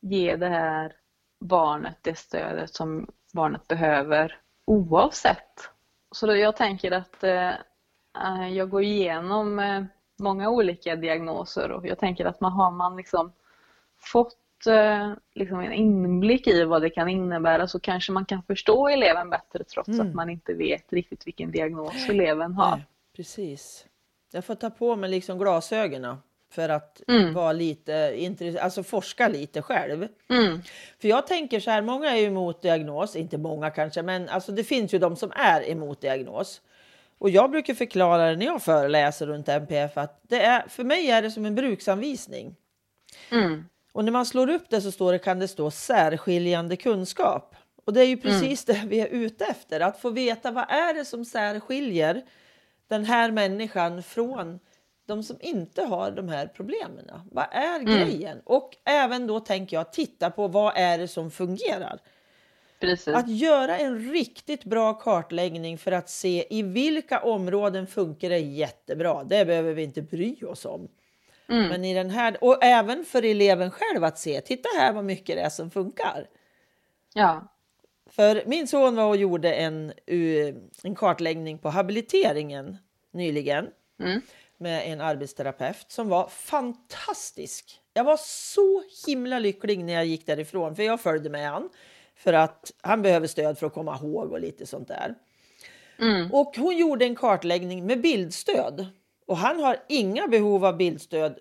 [0.00, 0.92] ge det här
[1.40, 5.70] barnet det stödet som barnet behöver oavsett.
[6.10, 7.48] Så då jag tänker att eh,
[8.24, 9.84] eh, jag går igenom eh,
[10.18, 13.32] många olika diagnoser och jag tänker att man har man liksom
[13.98, 18.88] fått eh, liksom en inblick i vad det kan innebära så kanske man kan förstå
[18.88, 20.08] eleven bättre trots mm.
[20.08, 22.76] att man inte vet riktigt vilken diagnos eleven har.
[22.76, 23.86] Nej, precis.
[24.32, 26.16] Jag får ta på mig liksom glasögonen
[26.50, 27.34] för att mm.
[27.34, 30.08] vara lite alltså forska lite själv.
[30.30, 30.62] Mm.
[31.00, 34.64] För jag tänker så här, många är emot diagnos, inte många kanske, men alltså det
[34.64, 36.60] finns ju de som är emot diagnos.
[37.18, 41.10] Och jag brukar förklara det när jag föreläser runt NPF att det är, för mig
[41.10, 42.56] är det som en bruksanvisning.
[43.30, 43.64] Mm.
[43.92, 47.56] Och när man slår upp det så står det, kan det stå särskiljande kunskap.
[47.84, 48.80] Och det är ju precis mm.
[48.80, 52.22] det vi är ute efter, att få veta vad är det som särskiljer
[52.88, 54.58] den här människan från
[55.08, 57.10] de som inte har de här problemen.
[57.30, 57.84] Vad är mm.
[57.84, 58.40] grejen?
[58.44, 61.98] Och även då tänker jag titta på vad är det som fungerar?
[62.80, 63.14] Precis.
[63.14, 69.24] Att göra en riktigt bra kartläggning för att se i vilka områden funkar det jättebra.
[69.24, 70.88] Det behöver vi inte bry oss om.
[71.48, 71.68] Mm.
[71.68, 75.36] Men i den här, och även för eleven själv att se, titta här vad mycket
[75.36, 76.26] det är som funkar.
[77.14, 77.52] Ja.
[78.10, 79.92] För min son var och gjorde en,
[80.82, 82.76] en kartläggning på habiliteringen
[83.10, 83.68] nyligen
[84.00, 84.20] Mm.
[84.58, 87.80] Med en arbetsterapeut som var fantastisk.
[87.94, 91.68] Jag var så himla lycklig när jag gick därifrån, för jag följde med han
[92.16, 95.14] för att han behöver stöd för att komma ihåg och lite sånt där.
[95.98, 96.32] Mm.
[96.32, 98.86] Och hon gjorde en kartläggning med bildstöd
[99.26, 101.38] och han har inga behov av bildstöd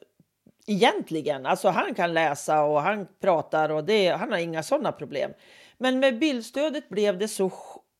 [0.65, 1.45] egentligen.
[1.45, 5.31] Alltså han kan läsa och han pratar och det, han har inga sådana problem.
[5.77, 7.51] Men med bildstödet blev det så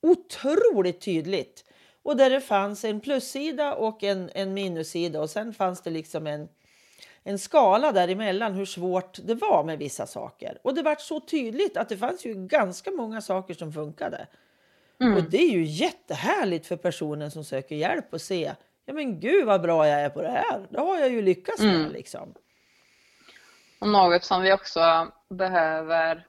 [0.02, 1.64] otroligt tydligt.
[2.08, 6.28] Och där det fanns en plussida och en, en minussida och sen fanns det liksom
[6.28, 6.50] en,
[7.24, 10.58] en skala däremellan hur svårt det var med vissa saker.
[10.62, 14.28] Och det var så tydligt att det fanns ju ganska många saker som funkade.
[15.02, 15.18] Mm.
[15.18, 18.52] Och det är ju jättehärligt för personen som söker hjälp att se
[18.86, 20.68] Ja men gud vad bra jag är på det här.
[20.70, 21.92] Det har jag ju lyckats med Mm.
[21.92, 22.34] liksom.
[23.80, 26.26] Och något som vi också behöver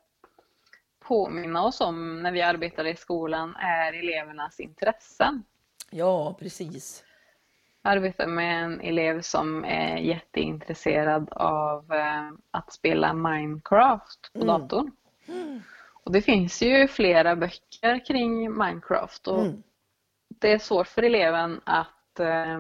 [1.01, 5.45] påminna oss om när vi arbetar i skolan är elevernas intressen.
[5.90, 7.05] Ja precis.
[7.83, 14.46] Jag arbetar med en elev som är jätteintresserad av eh, att spela Minecraft på Mm.
[14.46, 14.90] datorn.
[16.05, 19.62] Och det finns ju flera böcker kring Minecraft och Mm.
[20.29, 22.59] det är svårt för eleven att, eh,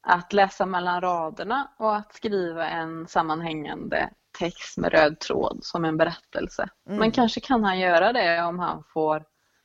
[0.00, 5.96] att läsa mellan raderna och att skriva en sammanhängande text med röd tråd som en
[5.96, 6.68] berättelse.
[6.86, 6.98] Mm.
[6.98, 9.24] Men kanske kan han göra det om han får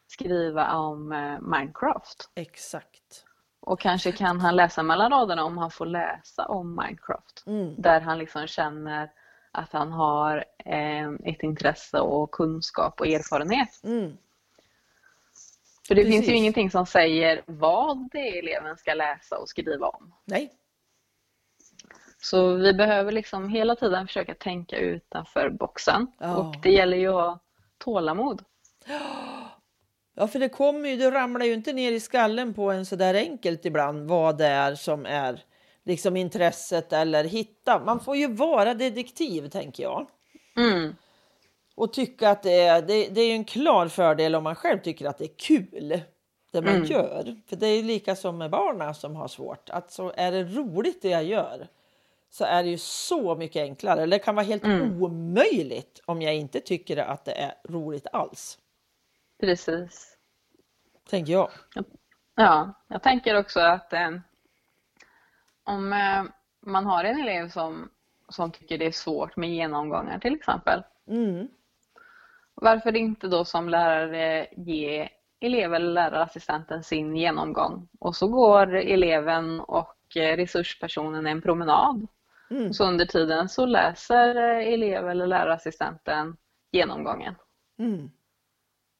[0.09, 2.29] skriva om eh, Minecraft.
[2.35, 3.25] Exakt.
[3.59, 7.43] Och kanske kan han läsa mellan raderna om han får läsa om Minecraft.
[7.45, 7.75] Mm.
[7.77, 9.11] Där han liksom känner
[9.51, 13.83] att han har eh, ett intresse och kunskap och erfarenhet.
[13.83, 14.17] Mm.
[15.87, 16.15] För det Precis.
[16.15, 20.13] finns ju ingenting som säger vad det är eleven ska läsa och skriva om.
[20.25, 20.53] Nej.
[22.21, 26.07] Så vi behöver liksom hela tiden försöka tänka utanför boxen.
[26.19, 26.37] Ja.
[26.37, 27.39] Och det gäller ju att ha
[27.77, 28.43] tålamod.
[30.19, 32.95] Ja för det kommer ju, det ramlar ju inte ner i skallen på en så
[32.95, 35.43] där enkelt ibland vad det är som är
[35.85, 37.79] liksom intresset eller hitta.
[37.85, 40.07] Man får ju vara detektiv tänker jag.
[40.57, 40.95] Mm.
[41.75, 45.05] Och tycka att det är, det, det är en klar fördel om man själv tycker
[45.05, 46.01] att det är kul
[46.51, 46.85] det man Mm.
[46.85, 47.35] gör.
[47.49, 49.69] För det är lika som med barnen som har svårt.
[49.69, 51.67] Att så är det roligt det jag gör
[52.29, 54.01] så är det ju så mycket enklare.
[54.03, 55.03] Eller det kan vara helt Mm.
[55.03, 58.57] omöjligt om jag inte tycker att det är roligt alls.
[59.39, 60.17] Precis.
[61.09, 61.49] Tänker jag.
[62.35, 64.11] Ja, jag tänker också att eh,
[65.63, 66.23] om eh,
[66.61, 67.89] man har en elev som,
[68.29, 70.83] som tycker det är svårt med genomgångar till exempel.
[71.07, 71.47] Mm.
[72.55, 79.59] Varför inte då som lärare ge elev eller lärarassistenten sin genomgång och så går eleven
[79.59, 82.07] och eh, resurspersonen en promenad.
[82.51, 82.73] Mm.
[82.73, 86.37] Så under tiden så läser eh, elev eller lärarassistenten
[86.71, 87.35] genomgången.
[87.79, 88.11] Mm.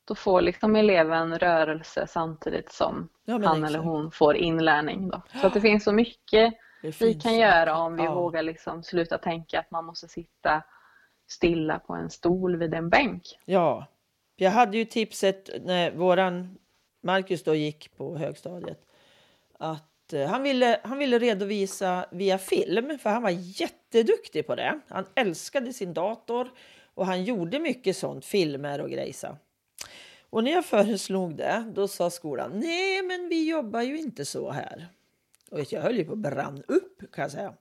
[0.10, 3.84] Då får liksom eleven rörelse samtidigt som Ja, han eller exakt.
[3.86, 5.10] hon får inlärning.
[5.10, 5.22] Då.
[5.42, 8.14] Så det finns så mycket Det vi kan så göra om vi Ja.
[8.14, 10.64] vågar liksom sluta tänka att man måste sitta
[11.28, 13.40] stilla på en stol vid en bänk.
[13.46, 13.86] Ja,
[14.36, 16.58] jag hade ju tipset när våran
[17.04, 18.80] Marcus då gick på högstadiet
[19.60, 23.30] att eh, han ville, han ville redovisa via film för han var
[23.62, 24.80] jätteduktig på det.
[24.88, 26.50] Han älskade sin dator
[26.94, 29.38] och han gjorde mycket sånt, filmer och grejsa.
[30.30, 34.52] Och när jag föreslog det, då sa skolan nej, men vi jobbar ju inte så
[34.52, 34.88] här.
[35.52, 37.54] Och jag höll ju på att brann upp kan jag säga.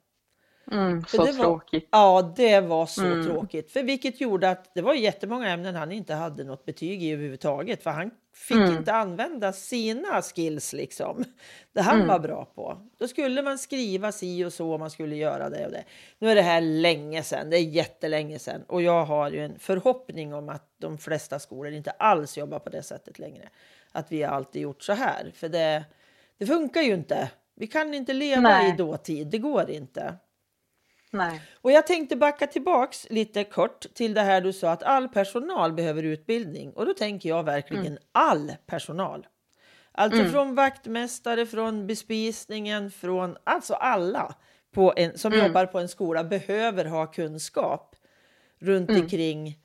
[0.72, 1.88] Mm, så det var- tråkigt.
[1.92, 3.26] Ja, det var så Mm.
[3.26, 3.70] tråkigt.
[3.72, 7.82] För vilket gjorde att det var jättemånga ämnen han inte hade något betyg i överhuvudtaget.
[7.82, 8.76] För han fick Mm.
[8.76, 11.24] inte använda sina skills liksom.
[11.72, 12.08] Det han Mm.
[12.08, 12.78] var bra på.
[12.98, 15.84] Då skulle man skriva si och så, man skulle göra det och det.
[16.18, 18.62] Nu är det här länge sedan, det är jättelänge sedan.
[18.66, 22.70] Och jag har ju en förhoppning om att de flesta skolor inte alls jobbar på
[22.70, 23.48] det sättet längre.
[23.92, 25.32] Att vi har alltid gjort så här.
[25.34, 25.84] För det,
[26.38, 27.30] det funkar ju inte.
[27.54, 28.70] Vi kan inte leva Nej.
[28.70, 30.14] i dåtid, det går inte.
[31.10, 31.42] Nej.
[31.54, 35.72] Och jag tänkte backa tillbaks lite kort till det här du sa att all personal
[35.72, 36.72] behöver utbildning.
[36.72, 39.26] Och då tänker jag verkligen all personal.
[39.92, 40.32] Alltså Mm.
[40.32, 44.34] från vaktmästare, från bespisningen, från alltså alla
[44.74, 45.46] på en, som Mm.
[45.46, 47.96] jobbar på en skola behöver ha kunskap
[48.58, 49.02] runt Mm.
[49.02, 49.58] omkring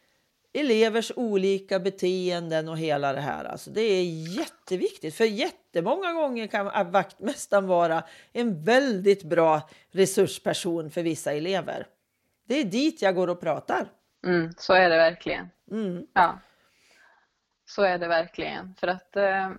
[0.54, 3.46] elevers olika beteenden och hela det här.
[3.46, 4.04] Alltså det är
[4.38, 5.16] jätteviktigt.
[5.16, 11.88] För jättemånga gånger kan vaktmästaren vara en väldigt bra resursperson för vissa elever.
[12.48, 13.88] Det är dit jag går och pratar.
[14.26, 15.50] Mm, så är det verkligen.
[15.72, 16.08] Mm.
[16.14, 16.40] Ja.
[17.66, 18.76] Så är det verkligen.
[18.80, 19.50] För att eh,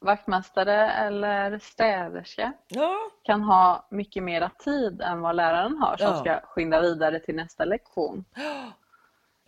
[0.00, 6.20] vaktmästare eller städerska Ja, kan ha mycket mera tid än vad läraren har som Ja.
[6.20, 8.24] ska skynda vidare till nästa lektion.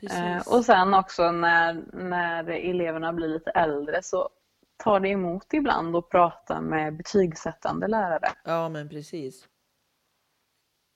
[0.03, 0.18] Precis.
[0.18, 4.28] Eh, och sen också när, när eleverna blir lite äldre så
[4.76, 8.32] tar det emot ibland att prata med betygsättande lärare.
[8.44, 9.48] Ja, men precis.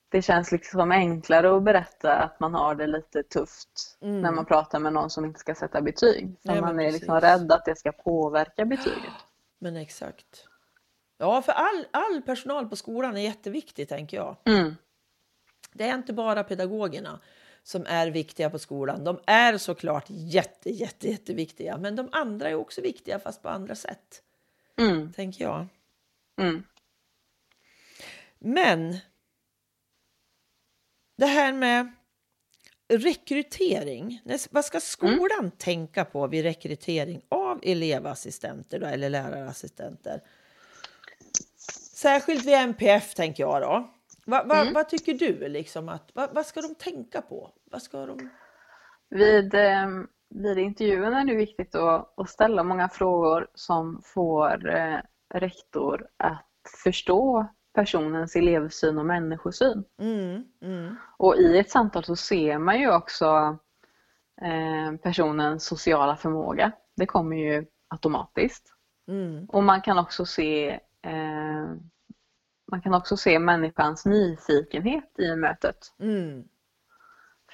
[0.09, 4.21] Det känns liksom enklare att berätta att man har det lite tufft Mm.
[4.21, 6.37] när man pratar med någon som inte ska sätta betyg.
[6.43, 9.13] För Nej, man är liksom rädd att det ska påverka betyget.
[9.59, 10.45] Men exakt.
[11.19, 14.37] Ja, för all, all personal på skolan är jätteviktig, tänker jag.
[14.45, 14.77] Mm.
[15.73, 17.21] Det är inte bara pedagogerna
[17.67, 19.05] som är viktiga på skolan.
[19.05, 23.75] De är såklart jätte, jätte, jätteviktiga, men de andra är också viktiga fast på andra
[23.75, 24.23] sätt,
[24.77, 25.13] Mm.
[25.13, 25.67] tänker jag.
[26.41, 26.63] Mm.
[28.39, 28.97] Men
[31.17, 31.93] det här med
[32.89, 34.23] rekrytering.
[34.51, 40.23] Vad ska skolan tänka på vid rekrytering av elevassistenter då, eller lärarassistenter?
[41.95, 43.91] Särskilt vid MPF tänker jag då.
[44.27, 45.49] Va, va, Vad tycker du?
[45.49, 47.51] Liksom att, vad, vad ska de tänka på?
[47.71, 48.31] Vad ska de...
[49.11, 49.87] Vid, eh,
[50.31, 54.99] vid intervjun är det viktigt att, att ställa många frågor som får eh,
[55.35, 56.47] rektor att
[56.85, 59.85] förstå personens elevsyn och människosyn.
[60.01, 63.59] Mm, mm, Och i ett samtal så ser man ju också
[64.43, 66.73] eh, personens sociala förmåga.
[66.97, 68.73] Det kommer ju automatiskt.
[69.09, 71.75] mm, Och man kan också se eh,
[72.71, 75.77] man kan också se människans nyfikenhet i mötet.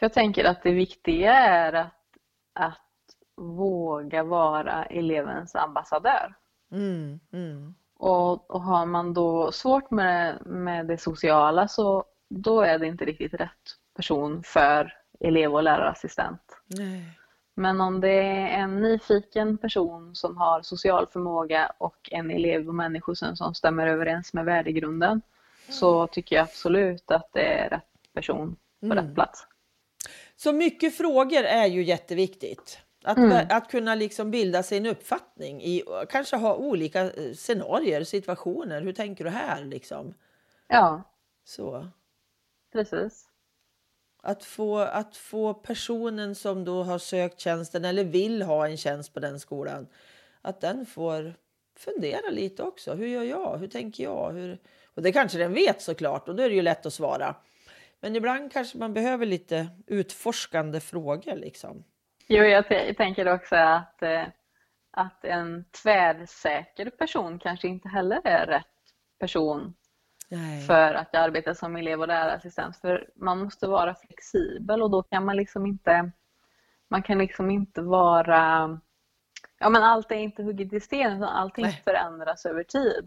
[0.02, 1.94] Mm, För jag tänker att det viktiga är att,
[2.54, 2.80] att
[3.36, 6.34] våga vara elevens ambassadör.
[6.72, 7.74] mm, mm.
[7.98, 13.04] Och, och har man då svårt med, med det sociala så då är det inte
[13.04, 16.62] riktigt rätt person för elev och lärarassistent.
[16.66, 17.18] Nej.
[17.54, 22.74] Men om det är en nyfiken person som har social förmåga och en elev och
[22.74, 25.22] människosyn som stämmer överens med värdegrunden
[25.68, 28.98] så tycker jag absolut att det är rätt person på Mm.
[28.98, 29.46] rätt plats.
[30.42, 32.78] Så mycket frågor är ju jätteviktigt.
[33.04, 33.46] Att, Mm.
[33.50, 38.80] att kunna liksom bilda sig en uppfattning i kanske ha olika eh, scenarier, situationer.
[38.82, 40.14] Hur tänker du här liksom?
[40.68, 41.02] Ja,
[41.44, 41.88] Så.
[42.72, 43.28] precis.
[44.22, 49.14] Att få, att få personen som då har sökt tjänsten eller vill ha en tjänst
[49.14, 49.86] på den skolan,
[50.42, 51.34] att den får
[51.76, 52.94] fundera lite också.
[52.94, 53.58] Hur gör jag?
[53.58, 54.32] Hur tänker jag?
[54.32, 54.58] Hur...
[54.94, 57.34] Och det kanske den vet såklart och då är det ju lätt att svara.
[58.02, 61.84] Men ibland kanske man behöver lite utforskande frågor liksom.
[62.26, 64.24] Jo, jag t- tänker också att, eh,
[64.90, 68.66] att en tvärsäker person kanske inte heller är rätt
[69.18, 69.74] person
[70.28, 70.66] Nej.
[70.66, 72.76] för att arbeta som elev och lärarassistent.
[72.76, 76.10] För man måste vara flexibel och då kan man liksom inte
[76.88, 78.80] man kan liksom inte vara
[79.58, 81.82] ja men allt är inte hugget i sten utan allting Nej.
[81.84, 83.06] förändras över tid.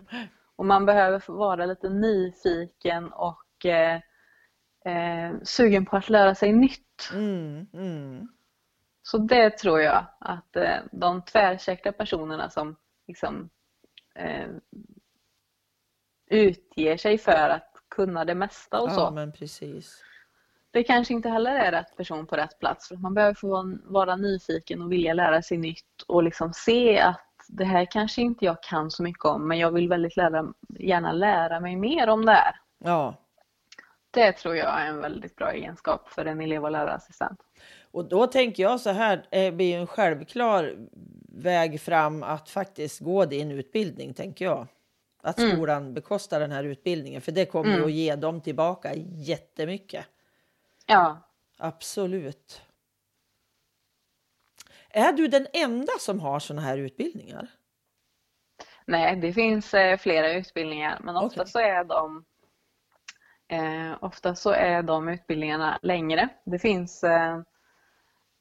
[0.56, 4.00] Och man behöver vara lite nyfiken och eh,
[4.86, 7.10] eh, sugen på att lära sig nytt.
[7.14, 8.28] Mm, mm.
[9.02, 12.76] Så det tror jag att eh, de tvärsäkra personerna som
[13.08, 13.50] liksom
[14.16, 14.48] eh,
[16.28, 19.12] utger sig för att kunna det mesta och Ja, så.
[19.12, 20.04] men precis.
[20.72, 22.88] Det kanske inte heller är rätt person på rätt plats.
[22.88, 27.00] För man behöver få vara- vara nyfiken och vilja lära sig nytt och liksom se
[27.00, 30.54] att det här kanske inte jag kan så mycket om men jag vill väldigt lära,
[30.80, 32.56] gärna lära mig mer om det här.
[32.80, 33.16] Ja,
[34.16, 37.40] Det tror jag är en väldigt bra egenskap för en elev och lärarassistent.
[37.92, 40.76] och då tänker jag så här, det blir ju en självklar
[41.30, 44.68] väg fram att faktiskt gå din utbildning, tänker jag.
[45.22, 45.52] Att Mm.
[45.56, 47.86] skolan bekostar den här utbildningen, för det kommer Mm.
[47.86, 50.06] att ge dem tillbaka jättemycket.
[50.86, 51.18] Ja,
[51.58, 52.62] Absolut.
[54.90, 57.48] Är du den enda som har såna här utbildningar?
[58.88, 61.52] nej det finns eh, flera utbildningar men ofta Okej.
[61.52, 62.26] så är de
[63.48, 66.30] eh, ofta så är de utbildningarna längre.
[66.46, 67.40] Det finns eh,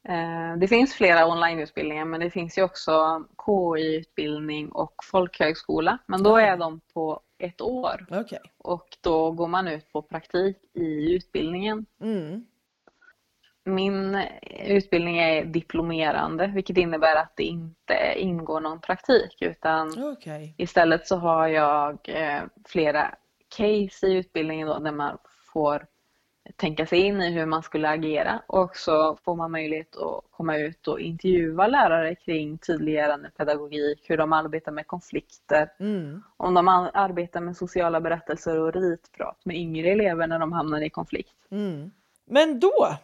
[0.09, 5.97] Eh, Det finns flera onlineutbildningar men det finns ju också KI-utbildning och folkhögskola.
[6.05, 8.39] Men då är de på ett år Okej.
[8.57, 11.85] och då går man ut på praktik i utbildningen.
[12.01, 12.45] Mm.
[13.63, 14.21] Min
[14.67, 20.55] utbildning är diplomerande vilket innebär att det inte ingår någon praktik utan Okej.
[20.57, 23.15] istället så har jag eh, flera
[23.49, 25.17] case i utbildningen då, där man
[25.53, 25.85] får
[26.55, 30.57] tänka sig in i hur man skulle agera och så får man möjlighet att komma
[30.57, 36.23] ut och intervjua lärare kring tydliggörande pedagogik, hur de arbetar med konflikter, Mm.
[36.37, 40.81] om de ar- arbetar med sociala berättelser och ritprat med yngre elever när de hamnar
[40.81, 41.35] i konflikt.
[41.49, 41.91] Mm.
[42.25, 42.97] Men då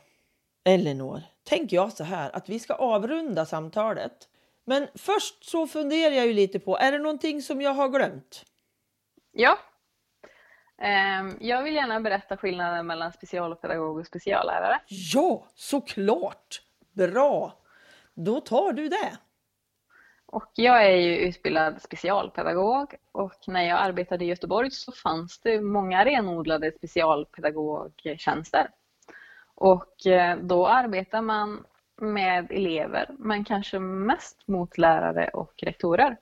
[0.64, 4.28] Elinor, tänker jag så här att vi ska avrunda samtalet.
[4.66, 8.46] Men först så funderar jag ju lite på, är det någonting som jag har glömt?
[9.32, 9.58] Ja.
[10.82, 14.80] Ehm, Jag vill gärna berätta skillnaden mellan specialpedagog och speciallärare.
[14.88, 16.62] Ja, såklart!
[16.94, 17.54] Bra!
[18.14, 19.18] Då tar du det.
[20.26, 25.62] Och jag är ju utbildad specialpedagog och när jag arbetade i Göteborg så fanns det
[25.62, 28.68] många renodlade specialpedagogtjänster.
[29.56, 31.66] Och eh, då arbetar man
[32.02, 36.18] med elever, men kanske mest mot lärare och rektorer.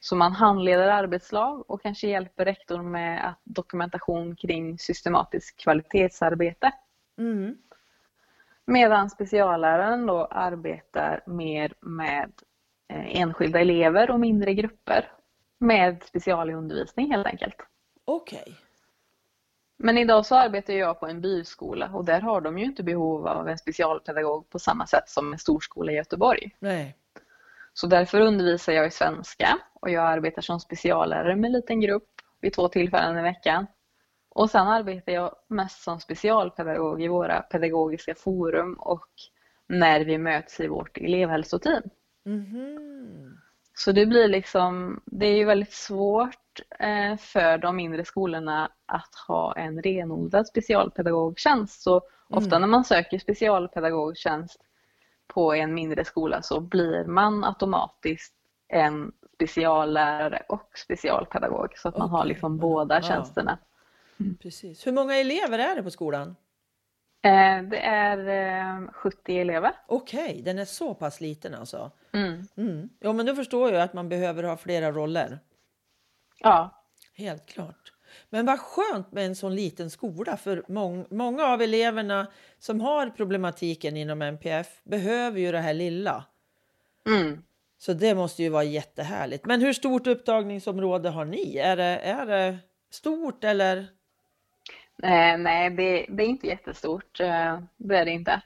[0.00, 6.72] Så man handleder arbetslag och kanske hjälper rektor med att dokumentation kring systematiskt kvalitetsarbete.
[7.18, 7.56] Mm.
[8.64, 12.32] Medan specialläraren då arbetar mer med
[12.88, 15.12] eh, enskilda elever och mindre grupper
[15.58, 17.56] med specialundervisning helt enkelt.
[18.04, 18.56] Okej.
[19.76, 23.26] Men idag så arbetar jag på en byskola och där har de ju inte behov
[23.26, 26.50] av en specialpedagog på samma sätt som en storskola i Göteborg.
[26.58, 26.96] Nej.
[27.74, 32.08] Så därför undervisar jag i svenska och jag arbetar som speciallärare med en liten grupp
[32.40, 33.66] vid två tillfällen i veckan.
[34.34, 39.08] Och sen arbetar jag mest som specialpedagog i våra pedagogiska forum och
[39.66, 41.82] när vi möts i vårt elevhälsoteam.
[42.24, 43.38] Mhm.
[43.74, 49.14] Så det blir liksom, det är ju väldigt svårt eh, för de mindre skolorna att
[49.28, 51.82] ha en renodlad specialpedagogtjänst.
[51.82, 52.60] Så ofta Mm.
[52.60, 54.60] när man söker specialpedagogtjänst
[55.34, 58.34] på en mindre skola så blir man automatiskt
[58.68, 63.02] en speciallärare och specialpedagog så att man har liksom båda Ja.
[63.02, 63.58] tjänsterna.
[64.42, 64.86] Precis.
[64.86, 66.36] Hur många elever är det på skolan?
[67.22, 68.18] Eh, det är
[68.82, 69.72] eh, 70 elever.
[69.88, 71.90] Okej, den är så pass liten alltså.
[72.12, 72.42] Mm.
[72.56, 72.88] Mm.
[73.00, 75.38] Ja, men då förstår jag att man behöver ha flera roller.
[76.38, 76.76] Ja,
[77.14, 77.92] Helt klart.
[78.30, 82.26] Men vad skönt med en sån liten skola för mång, många av eleverna
[82.58, 86.24] som har problematiken inom MPF behöver ju det här lilla.
[87.06, 87.42] mm.
[87.78, 89.46] Så det måste ju vara jättehärligt.
[89.46, 91.56] Men hur stort upptagningsområde har ni?
[91.56, 92.58] Är det, är det
[92.90, 93.76] stort eller?
[95.02, 97.20] Eh, nej, det, det är inte jättestort.
[97.20, 98.42] Eh, det är det inte.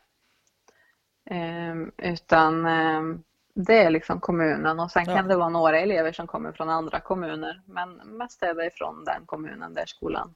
[1.31, 1.75] Eh,
[2.13, 3.19] utan eh,
[3.55, 5.17] det är liksom kommunen och sen Ja.
[5.17, 7.63] kan det vara några elever som kommer från andra kommuner.
[7.67, 10.35] Men mest är det från den kommunen där skolan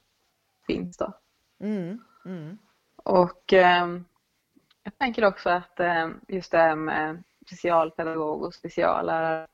[0.67, 1.13] finns då.
[1.61, 2.59] Mm, mm.
[2.97, 3.87] Och eh,
[4.83, 9.47] jag tänker också att eh, just det här med specialpedagog och speciallärare.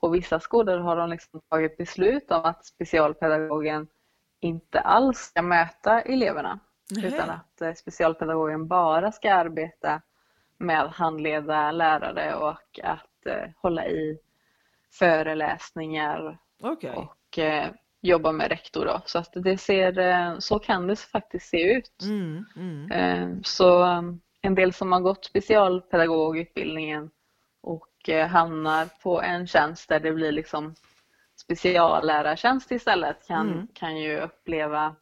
[0.00, 3.88] På vissa skolor har de liksom tagit beslut om att specialpedagogen
[4.40, 6.58] inte alls ska möta eleverna.
[6.90, 7.08] Nähä.
[7.08, 10.02] Utan att eh, specialpedagogen bara ska arbeta
[10.62, 14.18] med att handleda lärare och att eh, hålla i
[14.98, 16.90] föreläsningar Okej.
[16.90, 18.84] och eh, jobba med rektor.
[18.86, 19.00] Då.
[19.06, 22.02] Så, att det ser, eh, så kan det faktiskt se ut.
[22.02, 22.92] Mm, mm.
[22.92, 27.10] Eh, Så um, en del som har gått specialpedagogutbildningen
[27.60, 30.74] och eh, hamnar på en tjänst där det blir liksom
[31.36, 33.66] speciallärartjänst istället kan, Mm.
[33.74, 34.96] kan ju uppleva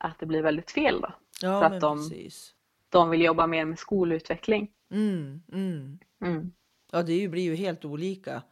[0.00, 1.12] att det blir väldigt fel då.
[1.42, 2.54] Ja, så att de- precis.
[2.92, 4.70] De vill jobba mer med skolutveckling.
[4.90, 5.98] Mm, mm.
[6.24, 6.52] Mm.
[6.92, 8.42] Ja, det blir ju helt olika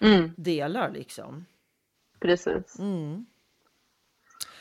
[0.00, 1.44] Mm, delar liksom.
[2.20, 2.78] precis.
[2.78, 3.26] Mm.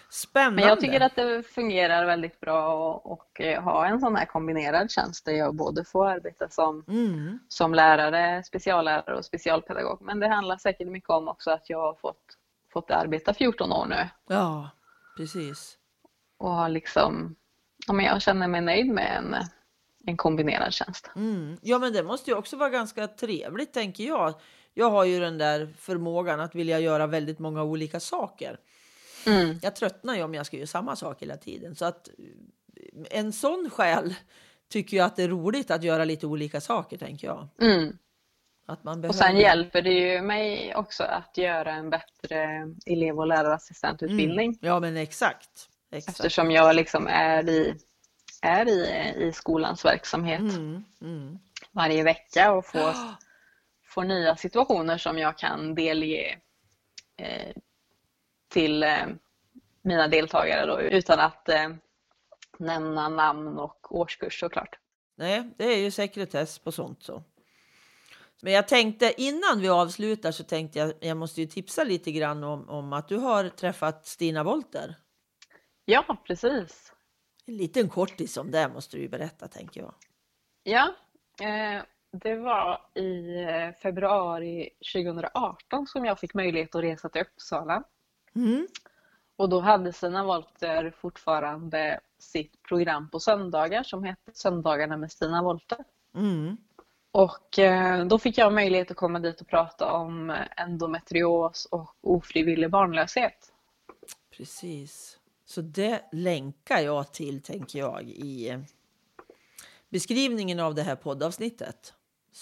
[0.10, 0.56] Spännande.
[0.62, 4.26] Men jag tycker att det fungerar väldigt bra att och, eh, ha en sån här
[4.26, 7.40] kombinerad tjänst där jag både får arbeta som Mm.
[7.48, 10.02] som lärare, speciallärare och specialpedagog.
[10.02, 12.38] Men det handlar säkert mycket om också att jag har fått,
[12.74, 14.70] fått arbeta 14 år nu Ja,
[15.18, 15.78] precis.
[16.38, 17.36] och har liksom,
[17.88, 19.36] ja, men jag känner mig nöjd med en,
[20.06, 21.10] en kombinerad tjänst.
[21.16, 21.58] Mm.
[21.62, 24.34] Ja, men det måste ju också vara ganska trevligt, tänker jag.
[24.74, 28.60] Jag har ju den där förmågan att vilja göra väldigt många olika saker.
[29.28, 31.76] Mm, Jag tröttnar ju om jag ska göra samma sak hela tiden.
[31.76, 32.10] Så att
[33.12, 34.16] en sån själ
[34.70, 37.48] tycker jag att det är roligt att göra lite olika saker, tänker jag.
[37.62, 37.98] mm.
[38.68, 39.18] Att man Och behöver...
[39.20, 44.58] sen hjälper det ju mig också att göra en bättre elev och lärarassistentutbildning Mm.
[44.62, 45.70] Ja, men exakt.
[45.96, 46.20] Exakt.
[46.20, 47.76] eftersom jag liksom är i,
[48.42, 51.40] är i, i skolans verksamhet Mm, mm.
[51.72, 52.94] varje vecka och får
[53.88, 56.40] får nya situationer som jag kan delge
[57.18, 57.56] eh,
[58.50, 59.06] till eh,
[59.82, 61.70] mina deltagare då, utan att eh,
[62.60, 64.80] nämna namn och årskurs såklart.
[65.16, 67.24] Nej, det är ju sekretess på sånt så.
[68.42, 72.44] Men jag tänkte innan vi avslutar så tänkte jag jag måste ju tipsa lite grann
[72.44, 74.96] om, om att du har träffat Stina Wolter.
[75.86, 76.94] Ja, precis.
[77.46, 79.94] En liten kortis om det måste du berätta tänker jag.
[80.64, 80.96] Ja,
[81.42, 87.84] eh, det var i eh, februari 2018 som jag fick möjlighet att resa till Uppsala.
[88.36, 88.68] Mm.
[89.36, 95.44] Och då hade Stina Wolter fortfarande sitt program på söndagar som hette Söndagarna med Stina
[95.44, 95.86] Wolter.
[96.16, 96.58] Mm.
[97.12, 102.70] Och eh, då fick jag möjlighet att komma dit och prata om endometrios och ofrivillig
[102.72, 103.54] barnlöshet.
[104.38, 105.20] Precis.
[105.46, 108.60] Så det länkar jag till, tänker jag, i eh,
[109.90, 111.94] beskrivningen av det här poddavsnittet.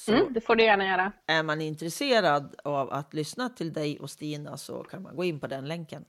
[0.08, 1.12] Mm, det får du gärna göra.
[1.26, 5.40] är man intresserad av att lyssna till dig och Stina så kan man gå in
[5.40, 6.06] på den länken.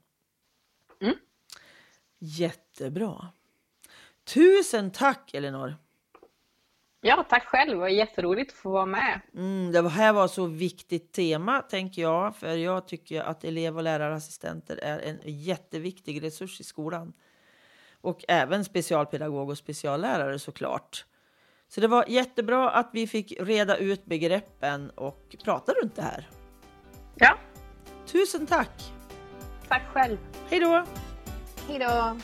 [1.01, 1.15] Mm.
[2.19, 3.27] Jättebra.
[4.23, 5.75] Tusen tack Elinor!
[7.07, 7.71] Ja, tack själv.
[7.71, 9.21] Det var jätteroligt att få vara med.
[9.35, 12.35] Mm, det här var så viktigt tema, tänker jag.
[12.35, 17.13] För jag tycker att elev och lärarassistenter är en jätteviktig resurs i skolan.
[18.01, 21.05] Och även specialpedagog och speciallärare såklart.
[21.67, 26.29] Så det var jättebra att vi fick reda ut begreppen och prata runt det här.
[27.15, 27.37] Ja,
[28.05, 28.93] Tusen tack!
[29.67, 30.17] tack själv.
[30.49, 30.85] Hej då!
[31.67, 32.17] Hej då!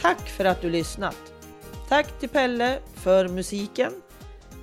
[0.00, 1.33] Tack för att du lyssnat.
[1.88, 3.92] Tack till Pelle för musiken,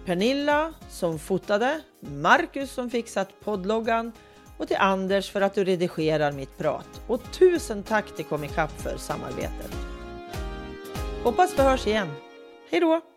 [0.05, 4.11] Pernilla som fotade, Marcus som fixat poddloggan
[4.57, 7.01] och till Anders för att du redigerar mitt prat.
[7.07, 9.71] Och tusen tack till Comicap för samarbetet.
[11.23, 12.07] Hoppas vi hörs igen.
[12.69, 13.10] Hej då!